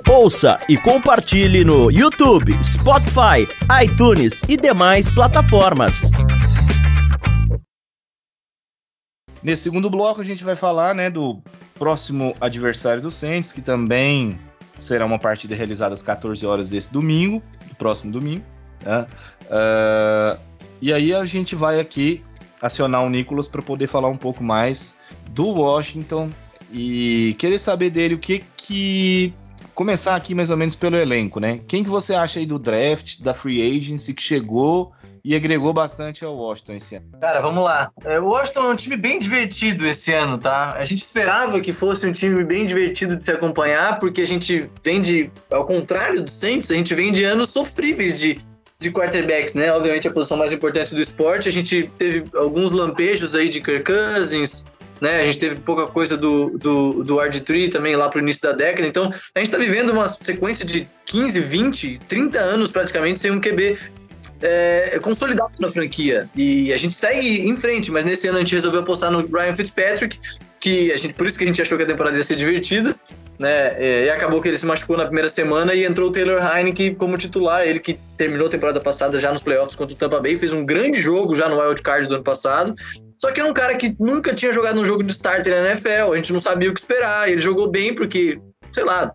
[0.08, 3.48] Ouça e compartilhe no YouTube, Spotify,
[3.82, 6.02] iTunes e demais plataformas.
[9.42, 11.42] Nesse segundo bloco a gente vai falar, né, do
[11.74, 14.38] próximo adversário do Saints, que também
[14.76, 18.44] será uma partida realizada às 14 horas desse domingo, do próximo domingo.
[18.84, 19.06] Né?
[19.46, 20.40] Uh,
[20.80, 22.22] e aí a gente vai aqui
[22.62, 24.96] acionar o Nicolas para poder falar um pouco mais
[25.30, 26.30] do Washington
[26.72, 29.34] e querer saber dele o que que
[29.74, 31.60] começar aqui mais ou menos pelo elenco, né?
[31.66, 34.92] Quem que você acha aí do draft, da free agency que chegou
[35.24, 37.06] e agregou bastante ao Washington esse ano?
[37.20, 37.90] Cara, vamos lá.
[38.04, 40.74] É, o Washington é um time bem divertido esse ano, tá?
[40.76, 44.70] A gente esperava que fosse um time bem divertido de se acompanhar, porque a gente
[44.84, 48.38] vem de, ao contrário do Saints, a gente vem de anos sofríveis de
[48.82, 49.72] de quarterbacks, né?
[49.72, 51.48] Obviamente a posição mais importante do esporte.
[51.48, 54.64] A gente teve alguns lampejos aí de Kirk Cousins,
[55.00, 55.20] né?
[55.20, 58.86] A gente teve pouca coisa do, do, do RG3 também lá pro início da década.
[58.86, 63.40] Então, a gente tá vivendo uma sequência de 15, 20, 30 anos praticamente sem um
[63.40, 63.78] QB
[64.42, 66.28] é, consolidado na franquia.
[66.34, 69.56] E a gente segue em frente, mas nesse ano a gente resolveu apostar no Ryan
[69.56, 70.18] Fitzpatrick,
[70.60, 72.96] que a gente, por isso que a gente achou que a temporada ia ser divertida
[73.42, 74.04] né?
[74.04, 77.18] E acabou que ele se machucou na primeira semana e entrou o Taylor Heineke como
[77.18, 77.66] titular.
[77.66, 80.64] Ele que terminou a temporada passada já nos playoffs contra o Tampa Bay, fez um
[80.64, 82.74] grande jogo já no Wild Card do ano passado.
[83.20, 86.12] Só que é um cara que nunca tinha jogado um jogo de starter na NFL,
[86.12, 87.28] a gente não sabia o que esperar.
[87.30, 88.40] Ele jogou bem porque,
[88.72, 89.12] sei lá,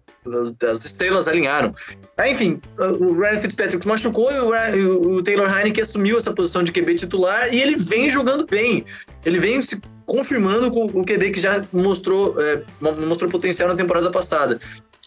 [0.70, 1.74] as estrelas alinharam.
[2.18, 4.40] Aí, enfim, o Ryan Fitzpatrick machucou e
[4.84, 8.86] o, Taylor Heineke assumiu essa posição de QB titular e ele vem jogando bem.
[9.26, 14.10] Ele vem se confirmando com o QB que já mostrou, é, mostrou potencial na temporada
[14.10, 14.60] passada.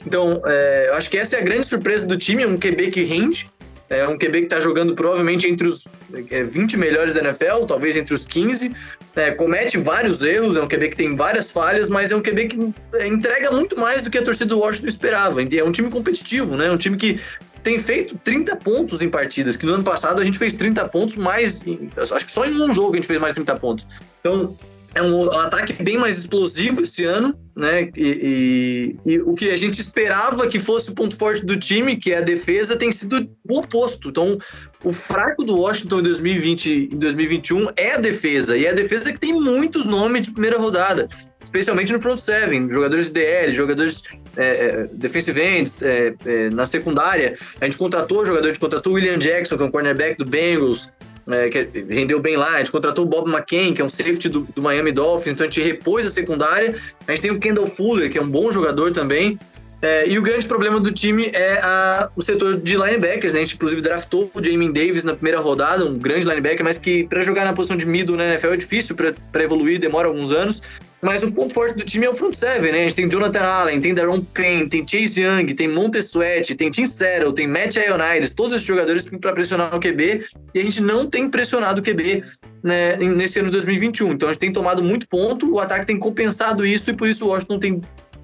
[0.06, 3.50] Então, é, acho que essa é a grande surpresa do time, um QB que rende,
[3.90, 5.86] é um QB que está jogando provavelmente entre os
[6.30, 8.72] é, 20 melhores da NFL, talvez entre os 15.
[9.16, 12.44] É, comete vários erros, é um QB que tem várias falhas, mas é um QB
[12.46, 15.42] que é, entrega muito mais do que a torcida do Washington esperava.
[15.42, 16.70] É um time competitivo, né?
[16.70, 17.20] Um time que
[17.64, 21.16] tem feito 30 pontos em partidas, que no ano passado a gente fez 30 pontos
[21.16, 21.60] mais.
[21.96, 23.86] Acho que só em um jogo a gente fez mais 30 pontos.
[24.20, 24.56] Então,
[24.94, 27.90] é um ataque bem mais explosivo esse ano, né?
[27.96, 31.96] E, e, e, o que a gente esperava que fosse o ponto forte do time,
[31.96, 34.08] que é a defesa, tem sido o oposto.
[34.08, 34.38] Então,
[34.82, 39.12] o fraco do Washington em 2020 e 2021 é a defesa, e é a defesa
[39.12, 41.06] que tem muitos nomes de primeira rodada.
[41.42, 44.02] especialmente no front seven, jogadores de DL, jogadores
[44.36, 47.36] é, é, defensive ends, é, é, na secundária.
[47.60, 50.24] A gente contratou jogador, a gente contratou o William Jackson, que é um cornerback do
[50.24, 50.90] Bengals,
[51.28, 52.54] é, que rendeu bem lá.
[52.54, 55.46] A gente contratou o Bob McCain, que é um safety do, do, Miami Dolphins, então
[55.46, 56.74] a gente repôs a secundária.
[57.06, 59.38] A gente tem o Kendall Fuller, que é um bom jogador também.
[59.82, 63.40] É, e o grande problema do time é a, o setor de linebackers, né?
[63.40, 67.04] A gente inclusive draftou o Jamin Davis na primeira rodada, um grande linebacker, mas que
[67.04, 70.62] para jogar na posição de middle na NFL é difícil, para evoluir demora alguns anos.
[71.02, 72.80] Mas o ponto forte do time é o front seven, né?
[72.80, 76.70] A gente tem Jonathan Allen, tem Daron Payne, tem Chase Young, tem Montez Sweat, tem
[76.70, 80.82] Tim Settle, tem Matt Ionides, todos esses jogadores para pressionar o QB, e a gente
[80.82, 82.22] não tem pressionado o QB
[82.62, 84.12] né, nesse ano de 2021.
[84.12, 87.24] Então a gente tem tomado muito ponto, o ataque tem compensado isso, e por isso
[87.24, 87.80] o Washington tem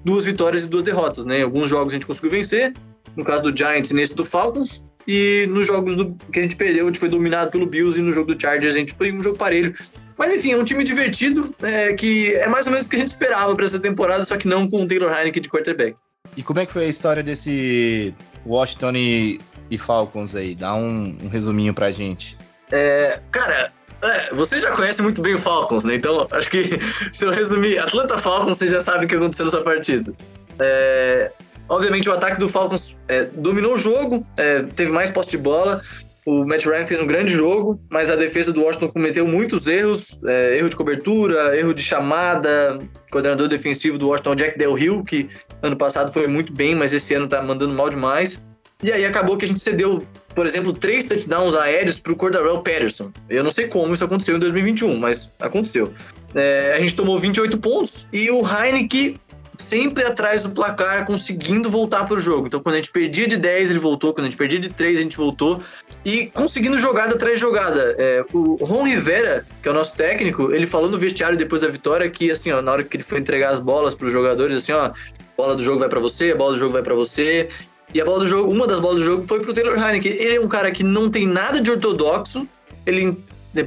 [0.07, 1.39] duas vitórias e duas derrotas, né?
[1.39, 2.73] Em alguns jogos a gente conseguiu vencer,
[3.13, 6.55] no caso do Giants e nesse do Falcons, e nos jogos do, que a gente
[6.55, 9.11] perdeu, a gente foi dominado pelo Bills, e no jogo do Chargers a gente foi
[9.11, 9.75] um jogo parelho.
[10.17, 12.99] Mas enfim, é um time divertido, é, que é mais ou menos o que a
[12.99, 15.97] gente esperava para essa temporada, só que não com o Taylor Heineken de quarterback.
[16.37, 18.13] E como é que foi a história desse
[18.45, 20.55] Washington e, e Falcons aí?
[20.55, 22.37] Dá um, um resuminho pra gente.
[22.71, 25.95] É, cara, é, você já conhece muito bem o Falcons, né?
[25.95, 26.79] Então, acho que
[27.11, 30.13] se eu resumir Atlanta Falcons, você já sabe o que aconteceu nessa partida.
[30.59, 31.31] É,
[31.67, 35.81] obviamente, o ataque do Falcons é, dominou o jogo, é, teve mais posse de bola,
[36.27, 40.19] o Matt Ryan fez um grande jogo, mas a defesa do Washington cometeu muitos erros,
[40.25, 42.77] é, erro de cobertura, erro de chamada.
[42.77, 45.29] O coordenador defensivo do Washington, Jack Del Rio, que
[45.61, 48.43] ano passado foi muito bem, mas esse ano tá mandando mal demais.
[48.83, 50.05] E aí acabou que a gente cedeu,
[50.37, 53.11] por exemplo, três touchdowns aéreos pro Cordarrelle Patterson.
[53.27, 55.91] Eu não sei como isso aconteceu em 2021, mas aconteceu.
[56.35, 59.15] É, a gente tomou 28 pontos e o Heineken
[59.57, 62.45] sempre atrás do placar, conseguindo voltar para o jogo.
[62.45, 64.13] Então, quando a gente perdia de 10, ele voltou.
[64.13, 65.59] Quando a gente perdia de 3, a gente voltou.
[66.05, 67.95] E conseguindo jogada atrás de jogada.
[67.97, 71.67] É, o Ron Rivera, que é o nosso técnico, ele falou no vestiário depois da
[71.67, 74.57] vitória que, assim, ó, na hora que ele foi entregar as bolas para os jogadores,
[74.57, 74.91] assim, ó,
[75.35, 77.47] bola do jogo vai para você, bola do jogo vai para você.
[77.97, 80.11] E a bola do jogo, uma das bolas do jogo foi pro Taylor Heineken.
[80.11, 82.47] Ele é um cara que não tem nada de ortodoxo,
[82.85, 83.17] ele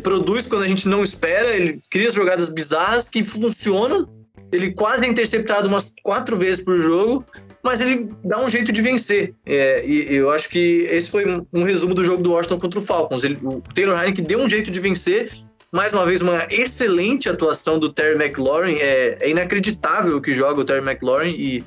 [0.05, 4.09] produz quando a gente não espera, ele cria jogadas bizarras que funcionam
[4.53, 7.25] ele quase é interceptado umas quatro vezes por jogo,
[7.63, 9.35] mas ele dá um jeito de vencer.
[9.47, 12.79] É, e eu acho que esse foi um, um, resumo do jogo do Washington contra
[12.79, 13.23] o Falcons.
[13.23, 15.31] Ele, o Taylor Heineken deu um jeito de vencer.
[15.73, 18.75] Mais uma vez, uma excelente atuação do Terry McLaurin.
[18.75, 21.31] É, é inacreditável o que joga o Terry McLaurin.
[21.31, 21.65] E,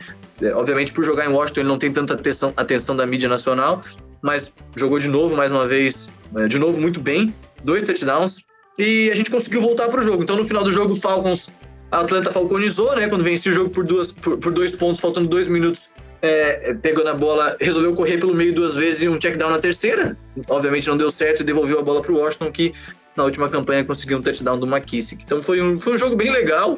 [0.52, 3.84] obviamente, por jogar em Washington, ele não tem tanta atenção, atenção da mídia nacional.
[4.22, 7.34] Mas jogou de novo, mais uma vez, é, de novo, muito bem.
[7.64, 8.46] Dois touchdowns.
[8.78, 10.24] E a gente conseguiu voltar para o jogo.
[10.24, 11.50] Então, no final do jogo, o Falcons
[11.94, 13.08] a Atlanta falconizou, né?
[13.08, 15.92] Quando vencia o jogo por, duas, por, por dois pontos, faltando dois minutos,
[16.24, 19.60] é, pegou na bola, resolveu correr pelo meio duas vezes e um check down na
[19.60, 20.18] terceira.
[20.48, 22.74] Obviamente não deu certo e devolveu a bola para o Washington, que
[23.16, 25.24] na última campanha conseguiu um touchdown do McKissick.
[25.24, 26.78] Então foi um, foi um jogo bem legal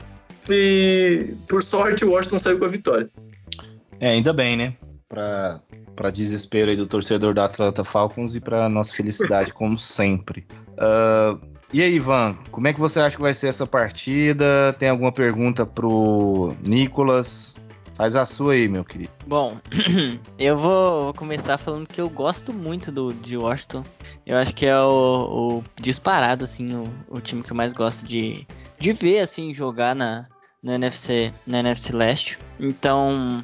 [0.50, 3.10] e, por sorte, o Washington saiu com a vitória.
[4.00, 4.74] É, ainda bem, né?
[5.08, 5.62] Pra,
[5.96, 10.46] pra desespero aí do torcedor da Atlanta Falcons e pra nossa felicidade, como sempre.
[10.74, 11.40] Uh,
[11.72, 14.74] e aí, Ivan, como é que você acha que vai ser essa partida?
[14.80, 17.58] Tem alguma pergunta pro Nicolas?
[17.96, 19.12] Faz a sua aí, meu querido.
[19.26, 19.58] Bom,
[20.38, 23.84] eu vou, vou, começar falando que eu gosto muito do, de Washington.
[24.26, 28.06] Eu acho que é o, o disparado, assim, o, o, time que eu mais gosto
[28.06, 28.46] de,
[28.78, 30.28] de ver, assim, jogar na,
[30.62, 32.38] na, NFC, na NFC Leste.
[32.60, 33.44] Então,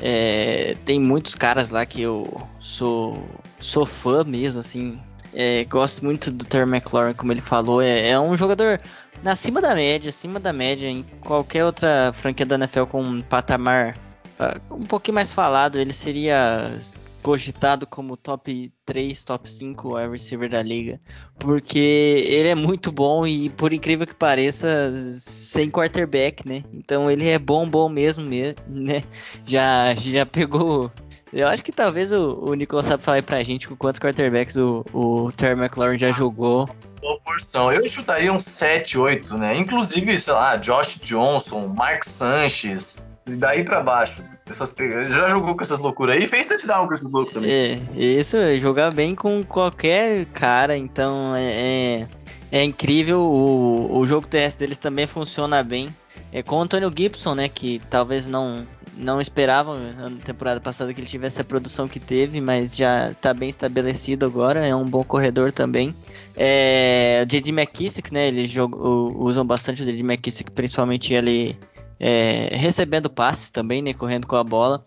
[0.00, 5.00] é, tem muitos caras lá que eu sou, sou fã mesmo, assim,
[5.34, 7.82] é, gosto muito do Terry McLaurin, como ele falou.
[7.82, 8.80] É, é, um jogador
[9.24, 13.96] acima da média, acima da média em qualquer outra franquia da NFL com um patamar
[14.38, 15.78] uh, um pouquinho mais falado.
[15.78, 16.76] Ele seria
[17.22, 20.98] cogitado como top 3, top 5 wide receiver da liga.
[21.38, 26.64] Porque ele é muito bom e, por incrível que pareça, sem quarterback, né?
[26.72, 29.02] Então ele é bom, bom mesmo, né?
[29.46, 30.90] Já, já pegou
[31.32, 34.84] eu acho que talvez o, o Nicolas sabe falar pra gente com quantos quarterbacks o,
[34.92, 36.68] o Terry McLaurin já jogou.
[37.00, 37.72] Boa porção.
[37.72, 39.56] Eu chutaria uns 7, 8, né?
[39.56, 44.22] Inclusive, sei lá, Josh Johnson, Mark Sanchez, daí pra baixo.
[44.48, 44.74] Essas,
[45.08, 47.50] já jogou com essas loucuras aí e fez touchdown com esses loucos também.
[47.50, 52.08] É, isso, é jogar bem com qualquer cara, então é, é,
[52.50, 53.20] é incrível.
[53.20, 55.94] O, o jogo terrestre deles também funciona bem.
[56.32, 57.48] É com o Antônio Gibson, né?
[57.48, 58.66] Que talvez não
[59.00, 63.32] não esperavam na temporada passada que ele tivesse a produção que teve, mas já está
[63.32, 65.94] bem estabelecido agora, é um bom corredor também.
[66.36, 67.50] É, o J.D.
[67.50, 68.80] McKissick, né, eles jogam,
[69.16, 70.00] usam bastante o J.D.
[70.00, 71.56] McKissick, principalmente ele
[72.00, 74.84] é, recebendo passes também, né, correndo com a bola.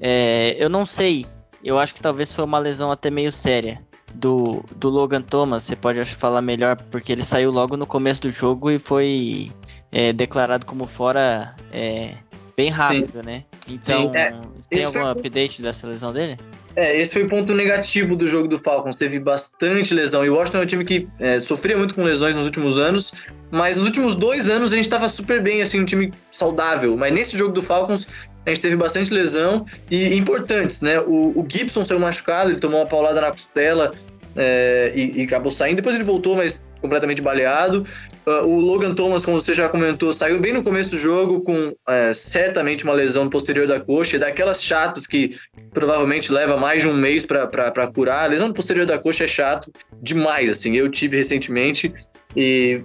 [0.00, 1.24] É, eu não sei,
[1.62, 3.80] eu acho que talvez foi uma lesão até meio séria
[4.14, 8.30] do, do Logan Thomas, você pode falar melhor, porque ele saiu logo no começo do
[8.30, 9.52] jogo e foi
[9.92, 12.14] é, declarado como fora é,
[12.56, 13.44] bem rápido, né?
[13.68, 14.30] Então, Sim, é.
[14.70, 16.36] tem Esse algum foi- update dessa lesão dele?
[16.74, 18.96] É, esse foi o ponto negativo do jogo do Falcons.
[18.96, 20.24] Teve bastante lesão.
[20.24, 23.12] E o Washington é um time que é, sofria muito com lesões nos últimos anos.
[23.50, 26.96] Mas nos últimos dois anos a gente tava super bem, assim, um time saudável.
[26.96, 28.06] Mas nesse jogo do Falcons
[28.44, 31.00] a gente teve bastante lesão e importantes, né?
[31.00, 33.92] O, o Gibson saiu machucado, ele tomou uma paulada na costela
[34.36, 35.76] é, e, e acabou saindo.
[35.76, 37.86] Depois ele voltou, mas completamente baleado.
[38.28, 41.72] Uh, o Logan Thomas, como você já comentou, saiu bem no começo do jogo com
[41.88, 45.36] é, certamente uma lesão posterior da coxa, daquelas chatas que
[45.72, 48.24] provavelmente leva mais de um mês para curar.
[48.24, 49.70] A lesão posterior da coxa é chato
[50.02, 50.76] demais, assim.
[50.76, 51.94] Eu tive recentemente
[52.34, 52.82] e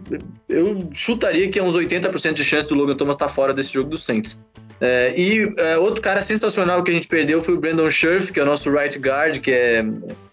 [0.48, 3.89] eu chutaria que é uns 80% de chance do Logan Thomas estar fora desse jogo
[3.89, 4.39] do Saints.
[4.80, 8.39] É, e é, outro cara sensacional que a gente perdeu foi o Brandon Scherf, que
[8.39, 9.84] é o nosso right guard, que é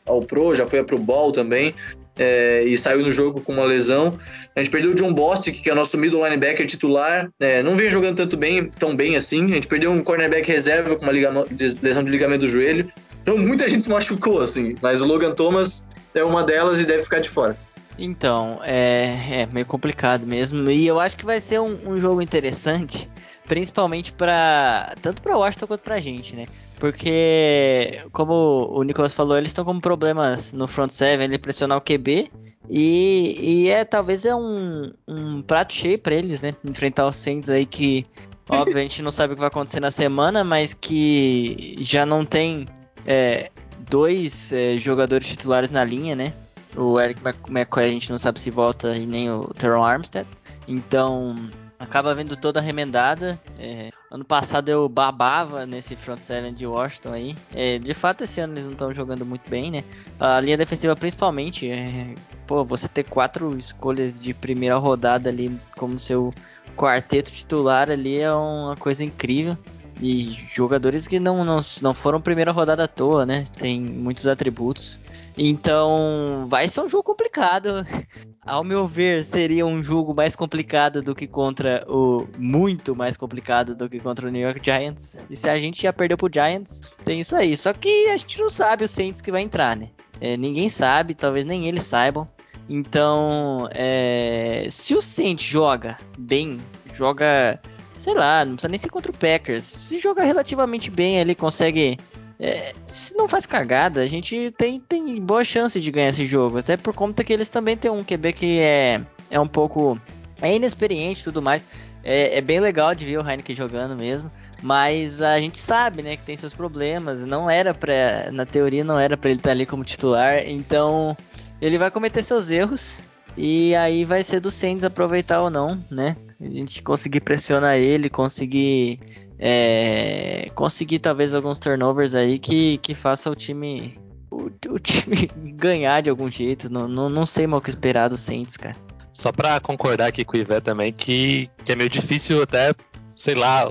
[0.07, 1.75] ao pro, já foi a pro ball também,
[2.19, 4.19] é, e saiu no jogo com uma lesão.
[4.55, 7.77] A gente perdeu o John Bostic, que é o nosso middle linebacker titular, é, não
[7.77, 9.45] vem jogando tanto bem, tão bem assim.
[9.51, 12.91] A gente perdeu um cornerback reserva com uma lesão de ligamento do joelho.
[13.23, 17.03] Então muita gente se machucou, assim, mas o Logan Thomas é uma delas e deve
[17.03, 17.57] ficar de fora.
[17.99, 20.71] Então, é, é meio complicado mesmo.
[20.71, 23.09] E eu acho que vai ser um, um jogo interessante,
[23.49, 26.47] principalmente para tanto para Washington quanto pra gente, né?
[26.79, 31.81] Porque, como o Nicolas falou, eles estão com problemas no front seven, ele pressionar o
[31.81, 32.31] QB.
[32.71, 36.55] E, e é talvez é um, um prato cheio para eles, né?
[36.65, 38.05] Enfrentar os Saints aí que,
[38.49, 42.25] óbvio, a gente não sabe o que vai acontecer na semana, mas que já não
[42.25, 42.67] tem
[43.07, 43.51] é,
[43.89, 46.33] dois é, jogadores titulares na linha, né?
[46.77, 50.29] O Eric Mc- McCoy a gente não sabe se volta e nem o Teron Armstead.
[50.69, 51.35] Então,
[51.79, 53.39] acaba vendo toda remendada.
[53.59, 57.37] É, ano passado eu babava nesse front seven de Washington aí.
[57.55, 59.85] É, de fato, esse ano eles não estão jogando muito bem, né?
[60.19, 61.71] A linha defensiva principalmente.
[61.71, 62.15] é,
[62.47, 66.35] pô, você ter quatro escolhas de primeira rodada ali como seu
[66.77, 69.57] quarteto titular ali é uma coisa incrível.
[70.01, 73.45] E jogadores que não, não, não foram primeira rodada à toa, né?
[73.57, 74.99] Tem muitos atributos.
[75.39, 77.87] Então, vai ser um jogo complicado.
[78.45, 82.27] Ao meu ver, seria um jogo mais complicado do que contra o.
[82.37, 85.25] Muito mais complicado do que contra o New York Giants.
[85.31, 87.57] E se a gente já perdeu pro Giants, tem isso aí.
[87.57, 89.91] Só que a gente não sabe o Saints que vai entrar, né?
[90.21, 92.27] É, ninguém sabe, talvez nem eles saibam.
[92.69, 96.59] Então, é, se o Saints joga bem,
[96.95, 97.61] joga.
[97.97, 99.65] Sei lá, não precisa nem ser contra o Packers.
[99.65, 101.99] Se joga relativamente bem, ele consegue
[102.41, 106.59] é, se não faz cagada, a gente tem, tem boa chance de ganhar esse jogo.
[106.59, 110.01] Até por conta que eles também têm um QB que é, é um pouco.
[110.41, 111.67] É inexperiente e tudo mais.
[112.05, 114.31] É, é bem legal de ver o Heineken jogando mesmo.
[114.63, 117.25] Mas a gente sabe, né, que tem seus problemas.
[117.25, 118.31] Não era pra.
[118.33, 120.39] Na teoria, não era pra ele estar ali como titular.
[120.47, 121.17] Então,
[121.61, 123.01] ele vai cometer seus erros.
[123.37, 126.17] E aí vai ser do Saints aproveitar ou não, né?
[126.41, 128.99] A gente conseguir pressionar ele, conseguir
[129.39, 133.99] é, conseguir talvez alguns turnovers aí que, que faça o time
[134.31, 136.71] o, o time ganhar de algum jeito.
[136.71, 138.77] Não, não, não sei mal o que esperar do Saints, cara.
[139.13, 142.73] Só pra concordar aqui com o Ivé também, que, que é meio difícil até,
[143.17, 143.67] sei lá,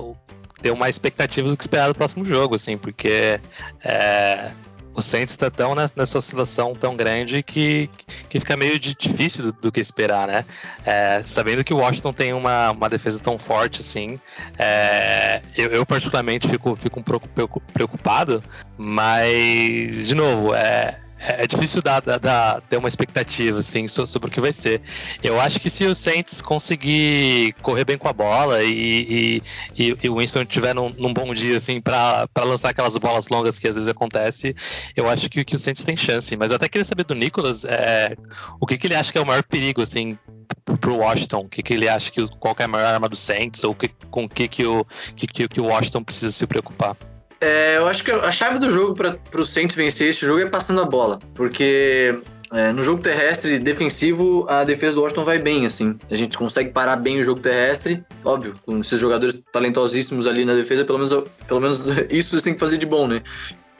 [0.60, 3.40] ter uma expectativa do que esperar do próximo jogo, assim, porque
[3.82, 4.50] é,
[4.94, 7.88] o Saints tá tão né, nessa oscilação tão grande que,
[8.28, 10.44] que fica meio difícil do, do que esperar, né?
[10.84, 14.18] É, sabendo que o Washington tem uma, uma defesa tão forte assim,
[14.58, 18.42] é, eu, eu particularmente fico, fico um pouco preocu- preocupado,
[18.76, 20.98] mas, de novo, é.
[21.20, 24.80] É difícil dar, dar- dar- ter uma expectativa assim, so- sobre o que vai ser.
[25.22, 29.42] Eu acho que se o Saints conseguir correr bem com a bola e,
[29.76, 33.58] e, e- o Winston estiver num, num bom dia assim para lançar aquelas bolas longas
[33.58, 34.54] que às vezes acontece,
[34.96, 36.36] eu acho que, que o Saints tem chance.
[36.36, 38.14] Mas eu até queria saber do Nicolas é,
[38.60, 40.16] o que, que ele acha que é o maior perigo assim
[40.80, 43.08] pro Washington, o que, que ele acha que o- qual que é a maior arma
[43.08, 44.84] do Saints ou que, com o que, que, o,
[45.16, 46.96] que, que, que o Washington precisa se preocupar.
[47.40, 50.48] É, eu acho que a chave do jogo para o Saints vencer esse jogo é
[50.48, 52.18] passando a bola, porque
[52.52, 55.96] é, no jogo terrestre defensivo a defesa do Washington vai bem, assim.
[56.10, 60.54] A gente consegue parar bem o jogo terrestre, óbvio, com esses jogadores talentosíssimos ali na
[60.54, 63.22] defesa, pelo menos, pelo menos isso eles têm que fazer de bom, né?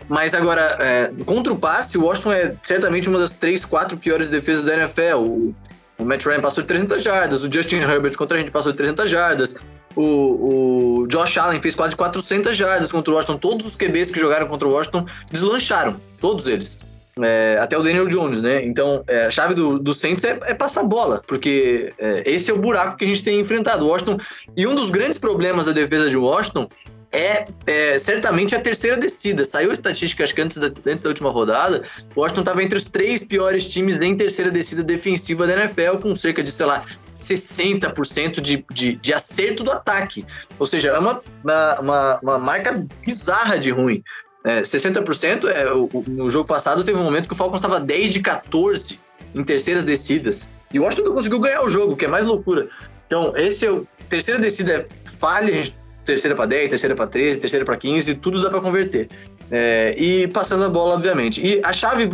[0.09, 4.28] Mas agora, é, contra o passe, o Washington é certamente uma das três, quatro piores
[4.28, 5.16] defesas da NFL.
[5.18, 5.54] O,
[5.98, 8.78] o Matt Ryan passou de 300 jardas, o Justin Herbert contra a gente passou de
[8.78, 9.56] 300 jardas,
[9.97, 13.39] o, o Josh Allen fez quase 400 jardas contra o Washington.
[13.39, 16.78] Todos os QBs que jogaram contra o Washington deslancharam, todos eles.
[17.20, 18.64] É, até o Daniel Jones, né?
[18.64, 22.55] Então, é, a chave do, do Saints é, é passar bola, porque é, esse é
[22.55, 23.86] o buraco que a gente tem enfrentado.
[23.86, 24.18] Washington,
[24.57, 26.68] e um dos grandes problemas da defesa de Washington
[27.11, 29.44] é, é, certamente a terceira descida.
[29.44, 31.84] Saiu a estatística, acho que antes da, antes da última rodada,
[32.14, 36.14] o Washington estava entre os três piores times em terceira descida defensiva da NFL, com
[36.14, 36.84] cerca de, sei lá,
[37.14, 40.24] 60% de, de, de acerto do ataque.
[40.59, 44.02] Ou seja, é uma, uma, uma, marca bizarra de ruim.
[44.44, 48.12] É, 60% é, o, no jogo passado teve um momento que o Falcons estava 10
[48.12, 49.00] de 14
[49.34, 50.48] em terceiras descidas.
[50.72, 52.68] E o Washington não conseguiu ganhar o jogo, que é mais loucura.
[53.06, 53.86] Então, esse é o.
[54.11, 54.86] Terceira descida é
[55.18, 55.62] falha,
[56.09, 59.09] terceira para 10, terceira para 13, terceira para 15, tudo dá para converter.
[59.50, 61.44] É, e passando a bola, obviamente.
[61.44, 62.11] E a chave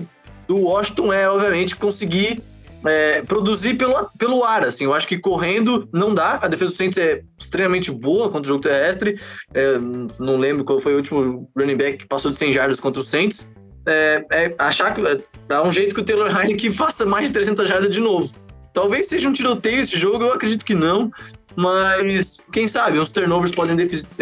[0.48, 2.42] do Washington é, obviamente, conseguir
[2.84, 4.84] é, produzir pelo, pelo ar, assim.
[4.84, 6.40] Eu acho que correndo não dá.
[6.42, 9.20] A defesa do Saints é extremamente boa contra o jogo terrestre.
[9.54, 9.78] É,
[10.18, 13.04] não lembro qual foi o último running back que passou de 100 jardas contra o
[13.04, 13.48] Saints.
[13.86, 17.32] É, é achar que é, dá um jeito que o Taylor Heineken faça mais de
[17.32, 18.28] 300 jardas de novo.
[18.72, 21.12] Talvez seja um tiroteio esse jogo, eu acredito que não.
[21.56, 23.76] Mas, quem sabe, uns turnovers podem,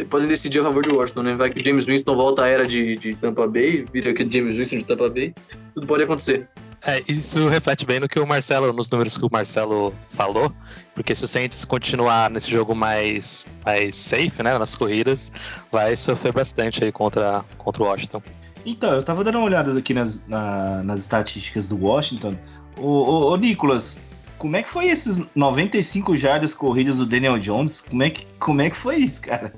[0.09, 1.35] podem decidir a favor de Washington, né?
[1.35, 4.77] Vai que James Winston volta à era de, de Tampa Bay, vira aquele James Winston
[4.77, 5.35] de Tampa Bay.
[5.75, 6.49] Tudo pode acontecer.
[6.85, 10.53] É, isso reflete bem no que o Marcelo, nos números que o Marcelo falou,
[10.97, 15.31] porque se o Saints continuar nesse jogo mais, mais safe, né, nas corridas,
[15.71, 18.21] vai sofrer bastante aí contra, contra o Washington.
[18.67, 22.37] Então, eu tava dando uma olhada aqui nas, na, nas estatísticas do Washington.
[22.77, 24.05] Ô, ô, ô, Nicolas,
[24.43, 27.81] como é que foi esses 95 jardas corridas do Daniel Jones?
[27.81, 29.55] Como é que, como é que foi isso, cara?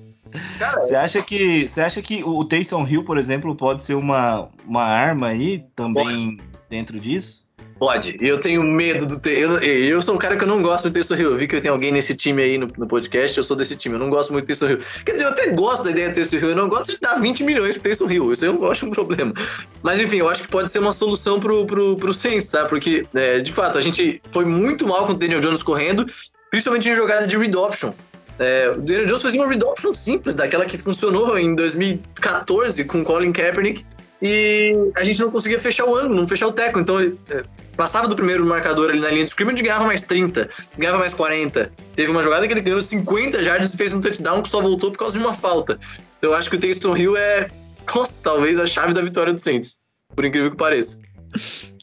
[0.59, 4.51] Cara, você acha que você acha que o Taysom Hill, por exemplo, pode ser uma,
[4.67, 6.39] uma arma aí também pode.
[6.69, 7.44] dentro disso?
[7.79, 8.17] Pode.
[8.21, 9.29] Eu tenho medo do.
[9.29, 11.33] Eu, eu sou um cara que eu não gosto do Taysom Hill.
[11.33, 13.37] Eu vi que tem alguém nesse time aí no, no, podcast.
[13.37, 13.97] Eu sou desse time.
[13.97, 14.81] Eu não gosto muito do Taysom Hill.
[15.05, 16.51] Quer dizer, eu até gosto da ideia do Taysom Hill.
[16.51, 18.33] Eu não gosto de dar 20 milhões pro Taysom Hill.
[18.33, 19.35] Isso eu acho um problema.
[19.83, 22.65] Mas enfim, eu acho que pode ser uma solução pro, pro, pro Saints, tá?
[22.65, 26.07] Porque, é, de fato, a gente foi muito mal com o Daniel Jones correndo,
[26.51, 27.93] principalmente em jogada de read option.
[28.39, 33.05] É, o Daniel Jones fazia uma read option simples, daquela que funcionou em 2014 com
[33.05, 33.85] Colin Kaepernick
[34.23, 36.79] e a gente não conseguia fechar o ângulo, não fechar o teco.
[36.81, 37.43] Então, é,
[37.77, 40.49] passava do primeiro marcador ali na linha de scrimmage, ganhava mais 30,
[40.79, 41.73] ganhava mais 40.
[41.95, 44.91] Teve uma jogada que ele ganhou 50 jardas e fez um touchdown que só voltou
[44.91, 45.79] por causa de uma falta.
[46.19, 47.49] Então, eu acho que o Taysom Hill é,
[47.95, 49.77] nossa, talvez a chave da vitória do Saints.
[50.15, 50.99] Por incrível que pareça.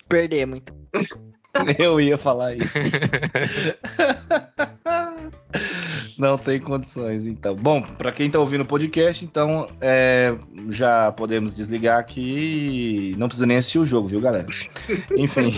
[0.09, 0.73] Perder muito.
[1.77, 2.69] Eu ia falar isso.
[6.17, 7.55] Não tem condições, então.
[7.55, 10.35] Bom, para quem tá ouvindo o podcast, então é,
[10.69, 13.15] já podemos desligar aqui.
[13.17, 14.45] Não precisa nem assistir o jogo, viu, galera?
[15.17, 15.51] Enfim.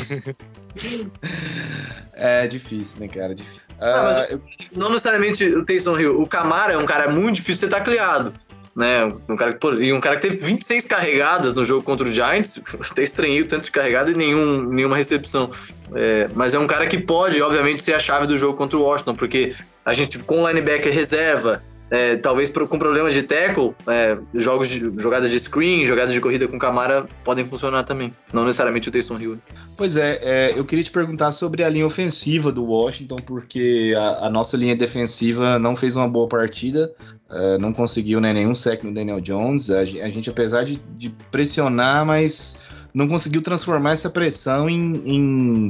[2.14, 3.36] é difícil, né, cara?
[3.36, 3.62] Difícil.
[3.80, 4.42] Ah, eu...
[4.76, 6.22] Não necessariamente o Taysom Hill.
[6.22, 8.34] O Camara é um cara muito difícil de ser tacleado
[8.76, 9.06] né?
[9.30, 12.60] Um cara, pô, e um cara que teve 26 carregadas no jogo contra o Giants,
[12.92, 15.50] até estranhei o tanto de carregada e nenhum, nenhuma recepção.
[15.94, 18.82] É, mas é um cara que pode, obviamente, ser a chave do jogo contra o
[18.82, 19.56] Washington, porque
[19.86, 21.64] a gente, com o linebacker reserva,
[21.94, 26.48] é, talvez com problemas de tackle, é, jogos de, jogadas de screen, jogadas de corrida
[26.48, 28.12] com Camara podem funcionar também.
[28.34, 29.38] Não necessariamente o Taysom Hill.
[29.78, 34.26] Pois é, é, eu queria te perguntar sobre a linha ofensiva do Washington, porque a,
[34.26, 36.92] a nossa linha defensiva não fez uma boa partida,
[37.30, 39.70] é, não conseguiu né, nenhum sec no Daniel Jones.
[39.70, 45.70] A, a gente, apesar de, de, pressionar, mas não conseguiu transformar essa pressão em, em,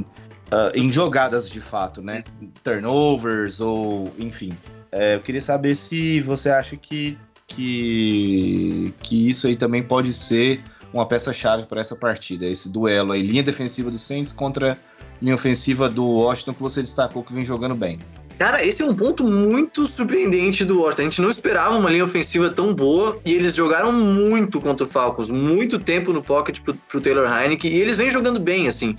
[0.50, 2.24] uh, em jogadas de fato, né?
[2.62, 4.54] Turnovers ou enfim.
[4.96, 7.18] É, eu queria saber se você acha que,
[7.48, 10.60] que, que isso aí também pode ser
[10.92, 14.78] uma peça-chave para essa partida, esse duelo aí, linha defensiva do Saints contra
[15.20, 17.98] linha ofensiva do Washington, que você destacou que vem jogando bem.
[18.38, 21.02] Cara, esse é um ponto muito surpreendente do Washington.
[21.02, 24.88] A gente não esperava uma linha ofensiva tão boa e eles jogaram muito contra o
[24.88, 28.94] Falcons, muito tempo no pocket pro, pro Taylor Heineken e eles vêm jogando bem, assim.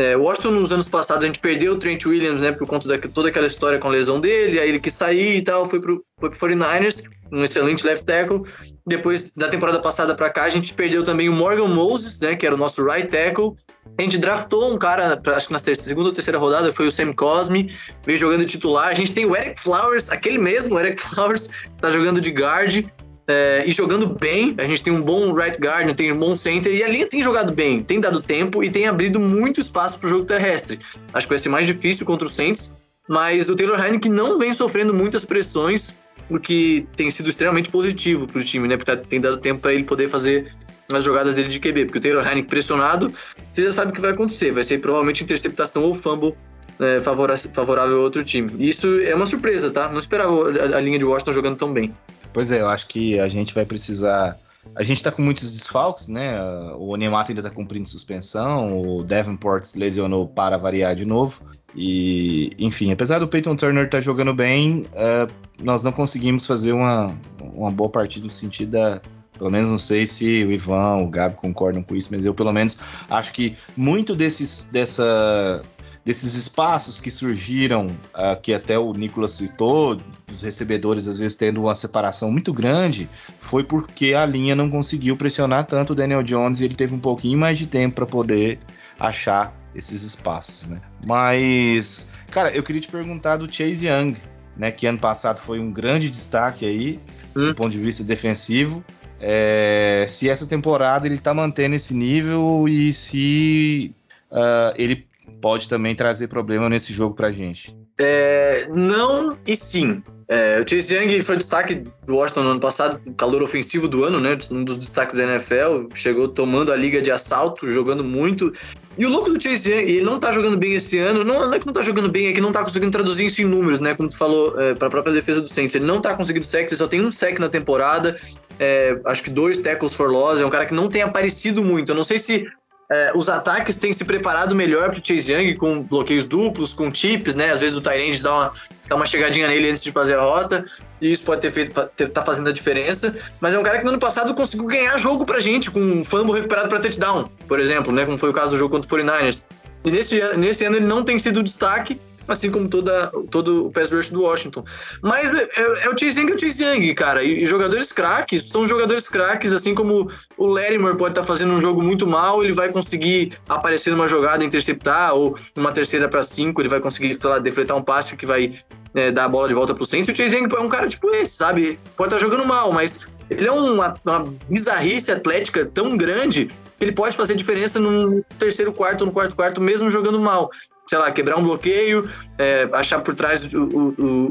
[0.00, 3.06] É, Washington, nos anos passados, a gente perdeu o Trent Williams, né, por conta de
[3.08, 6.02] toda aquela história com a lesão dele, aí ele quis sair e tal, foi pro,
[6.18, 8.40] foi pro 49ers, um excelente left tackle.
[8.86, 12.46] Depois, da temporada passada para cá, a gente perdeu também o Morgan Moses, né, que
[12.46, 13.52] era o nosso right tackle.
[13.98, 17.12] A gente draftou um cara, acho que na segunda ou terceira rodada, foi o Sam
[17.12, 17.70] Cosme,
[18.02, 18.88] veio jogando titular.
[18.88, 22.86] A gente tem o Eric Flowers, aquele mesmo Eric Flowers, tá jogando de guard
[23.30, 24.54] é, e jogando bem.
[24.58, 27.22] A gente tem um bom right guard, tem um bom center e a linha tem
[27.22, 30.80] jogado bem, tem dado tempo e tem abrido muito espaço para o jogo terrestre.
[31.14, 32.74] Acho que vai ser mais difícil contra o Saints,
[33.08, 35.96] mas o Taylor Heineken não vem sofrendo muitas pressões,
[36.28, 38.76] o que tem sido extremamente positivo para o time, né?
[38.76, 40.52] Porque tá, tem dado tempo para ele poder fazer
[40.92, 43.12] as jogadas dele de QB, porque o Taylor Heineken pressionado,
[43.52, 46.34] você já sabe o que vai acontecer, vai ser provavelmente interceptação ou fumble
[46.80, 48.50] é, favorável a outro time.
[48.58, 49.88] E isso é uma surpresa, tá?
[49.88, 51.94] Não esperava a linha de Washington jogando tão bem.
[52.32, 54.38] Pois é, eu acho que a gente vai precisar
[54.74, 56.40] a gente tá com muitos desfalques, né?
[56.74, 61.42] O Onemato ainda tá cumprindo suspensão, o Davenport se lesionou para variar de novo.
[61.74, 66.72] E, enfim, apesar do Peyton Turner estar tá jogando bem, uh, nós não conseguimos fazer
[66.72, 69.00] uma, uma boa partida no sentido da.
[69.38, 72.52] Pelo menos não sei se o Ivan, o Gabi concordam com isso, mas eu pelo
[72.52, 72.78] menos
[73.08, 75.62] acho que muito desses, dessa,
[76.10, 79.96] desses espaços que surgiram, uh, que até o Nicolas citou,
[80.26, 83.08] dos recebedores às vezes tendo uma separação muito grande,
[83.38, 86.98] foi porque a linha não conseguiu pressionar tanto o Daniel Jones e ele teve um
[86.98, 88.58] pouquinho mais de tempo para poder
[88.98, 90.80] achar esses espaços, né?
[91.06, 94.16] Mas, cara, eu queria te perguntar do Chase Young,
[94.56, 94.72] né?
[94.72, 96.98] Que ano passado foi um grande destaque aí,
[97.36, 97.50] hum.
[97.50, 98.84] do ponto de vista defensivo.
[99.20, 103.94] É, se essa temporada ele tá mantendo esse nível e se
[104.32, 105.06] uh, ele
[105.40, 107.76] pode também trazer problema nesse jogo pra gente.
[107.98, 110.02] É, não e sim.
[110.32, 114.20] É, o Chase Young foi destaque do Washington no ano passado, calor ofensivo do ano,
[114.20, 114.38] né?
[114.52, 115.88] Um dos destaques da NFL.
[115.92, 118.52] Chegou tomando a liga de assalto, jogando muito.
[118.96, 121.24] E o louco do Chase Young, ele não tá jogando bem esse ano.
[121.24, 123.42] Não, não é que não tá jogando bem, é que não tá conseguindo traduzir isso
[123.42, 123.92] em números, né?
[123.96, 125.74] Como tu falou, é, pra própria defesa do Saints.
[125.74, 128.16] Ele não tá conseguindo sec, ele só tem um sec na temporada.
[128.56, 130.40] É, acho que dois tackles for loss.
[130.40, 131.90] É um cara que não tem aparecido muito.
[131.90, 132.46] Eu não sei se
[132.90, 136.92] é, os ataques têm se preparado melhor para o Chase Young, com bloqueios duplos, com
[136.92, 137.52] chips, né?
[137.52, 138.52] Às vezes o Tyrande dá uma,
[138.88, 140.64] dá uma chegadinha nele antes de fazer a rota,
[141.00, 141.80] e isso pode ter feito,
[142.12, 143.14] tá fazendo a diferença.
[143.40, 146.04] Mas é um cara que no ano passado conseguiu ganhar jogo pra gente, com um
[146.04, 148.04] fumble recuperado para touchdown, por exemplo, né?
[148.04, 149.44] Como foi o caso do jogo contra o 49ers.
[149.84, 153.92] E nesse, nesse ano ele não tem sido destaque, assim como toda, todo o pass
[153.92, 154.64] rush do Washington.
[155.02, 157.22] Mas é, é, é o Chase Young e o Chase Young, cara.
[157.22, 161.52] E, e jogadores craques são jogadores craques, assim como o Larimer pode estar tá fazendo
[161.52, 166.22] um jogo muito mal, ele vai conseguir aparecer numa jogada, interceptar, ou numa terceira para
[166.22, 168.52] cinco, ele vai conseguir, sei lá, defletar um passe que vai
[168.94, 170.12] é, dar a bola de volta pro centro.
[170.12, 171.78] O Chase Young é um cara tipo esse, sabe?
[171.96, 176.46] Pode estar tá jogando mal, mas ele é uma, uma bizarrice atlética tão grande
[176.78, 180.50] que ele pode fazer diferença no terceiro quarto ou no quarto quarto, mesmo jogando mal
[180.90, 184.28] sei lá, quebrar um bloqueio, é, achar por trás o, o,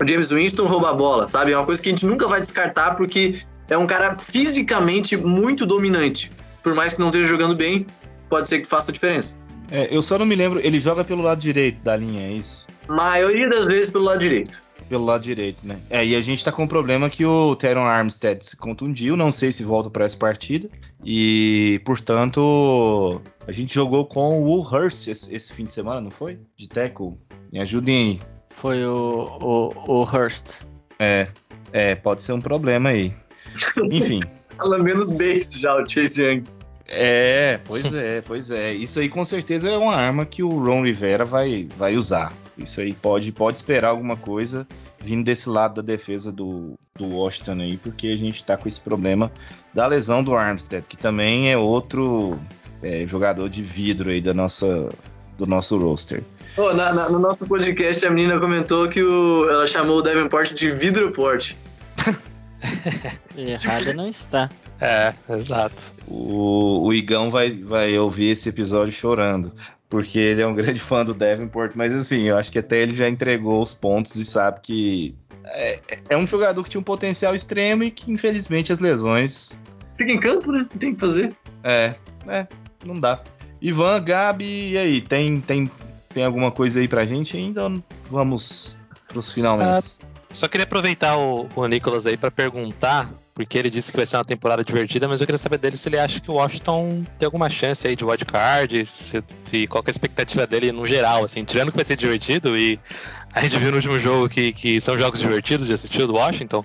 [0.00, 1.52] o James Winston roubar a bola, sabe?
[1.52, 5.66] É uma coisa que a gente nunca vai descartar porque é um cara fisicamente muito
[5.66, 6.32] dominante.
[6.62, 7.86] Por mais que não esteja jogando bem,
[8.30, 9.36] pode ser que faça diferença.
[9.70, 12.66] É, eu só não me lembro, ele joga pelo lado direito da linha, é isso?
[12.88, 14.62] Maioria das vezes pelo lado direito.
[14.88, 15.78] Pelo lado direito, né?
[15.90, 19.30] É, e a gente tá com o problema que o Teron Armstead se contundiu, não
[19.30, 20.70] sei se volta para essa partida.
[21.04, 26.38] E, portanto, a gente jogou com o Hurst esse, esse, fim de semana, não foi?
[26.54, 27.14] De tackle.
[27.50, 28.20] Me ajudem aí.
[28.50, 30.66] Foi o, o, o Hurst.
[30.98, 31.28] É,
[31.72, 33.14] é, pode ser um problema aí.
[33.90, 34.20] Enfim.
[34.58, 36.44] Fala menos base já, o Chase Young.
[36.88, 38.74] É, pois é, pois é.
[38.74, 42.34] Isso aí com certeza é uma arma que o Ron Rivera vai, vai usar.
[42.58, 44.68] Isso aí pode, pode esperar alguma coisa
[45.00, 48.80] vindo desse lado da defesa do, do Washington aí, porque a gente tá com esse
[48.80, 49.32] problema
[49.72, 52.38] da lesão do Armstead, que também é outro
[52.82, 54.88] é, jogador de vidro aí da nossa,
[55.36, 56.22] do nosso roster.
[56.56, 60.52] Oh, na, na, no nosso podcast, a menina comentou que o, ela chamou o Davenport
[60.54, 61.54] de Vidroport.
[63.36, 64.50] Errada não está.
[64.80, 65.80] É, exato.
[66.06, 69.52] O, o Igão vai, vai ouvir esse episódio chorando,
[69.88, 72.92] porque ele é um grande fã do Davenport, mas assim, eu acho que até ele
[72.92, 75.14] já entregou os pontos e sabe que
[75.44, 79.60] é, é um jogador que tinha um potencial extremo e que infelizmente as lesões.
[79.96, 80.66] Fica em campo, né?
[80.78, 81.32] Tem o que fazer.
[81.64, 81.94] É,
[82.28, 82.46] é,
[82.84, 83.20] não dá.
[83.60, 85.00] Ivan, Gabi, e aí?
[85.00, 85.70] Tem, tem,
[86.12, 87.72] tem alguma coisa aí pra gente ainda?
[88.10, 89.98] Vamos pros finalmente.
[90.02, 94.06] Ah, só queria aproveitar o, o Nicolas aí para perguntar, porque ele disse que vai
[94.06, 97.04] ser uma temporada divertida, mas eu queria saber dele se ele acha que o Washington
[97.18, 101.24] tem alguma chance aí de wildcard, se, se, qual é a expectativa dele no geral,
[101.24, 102.78] assim, tirando que vai ser divertido e
[103.32, 106.64] a gente viu no último jogo que, que são jogos divertidos de assistir do Washington.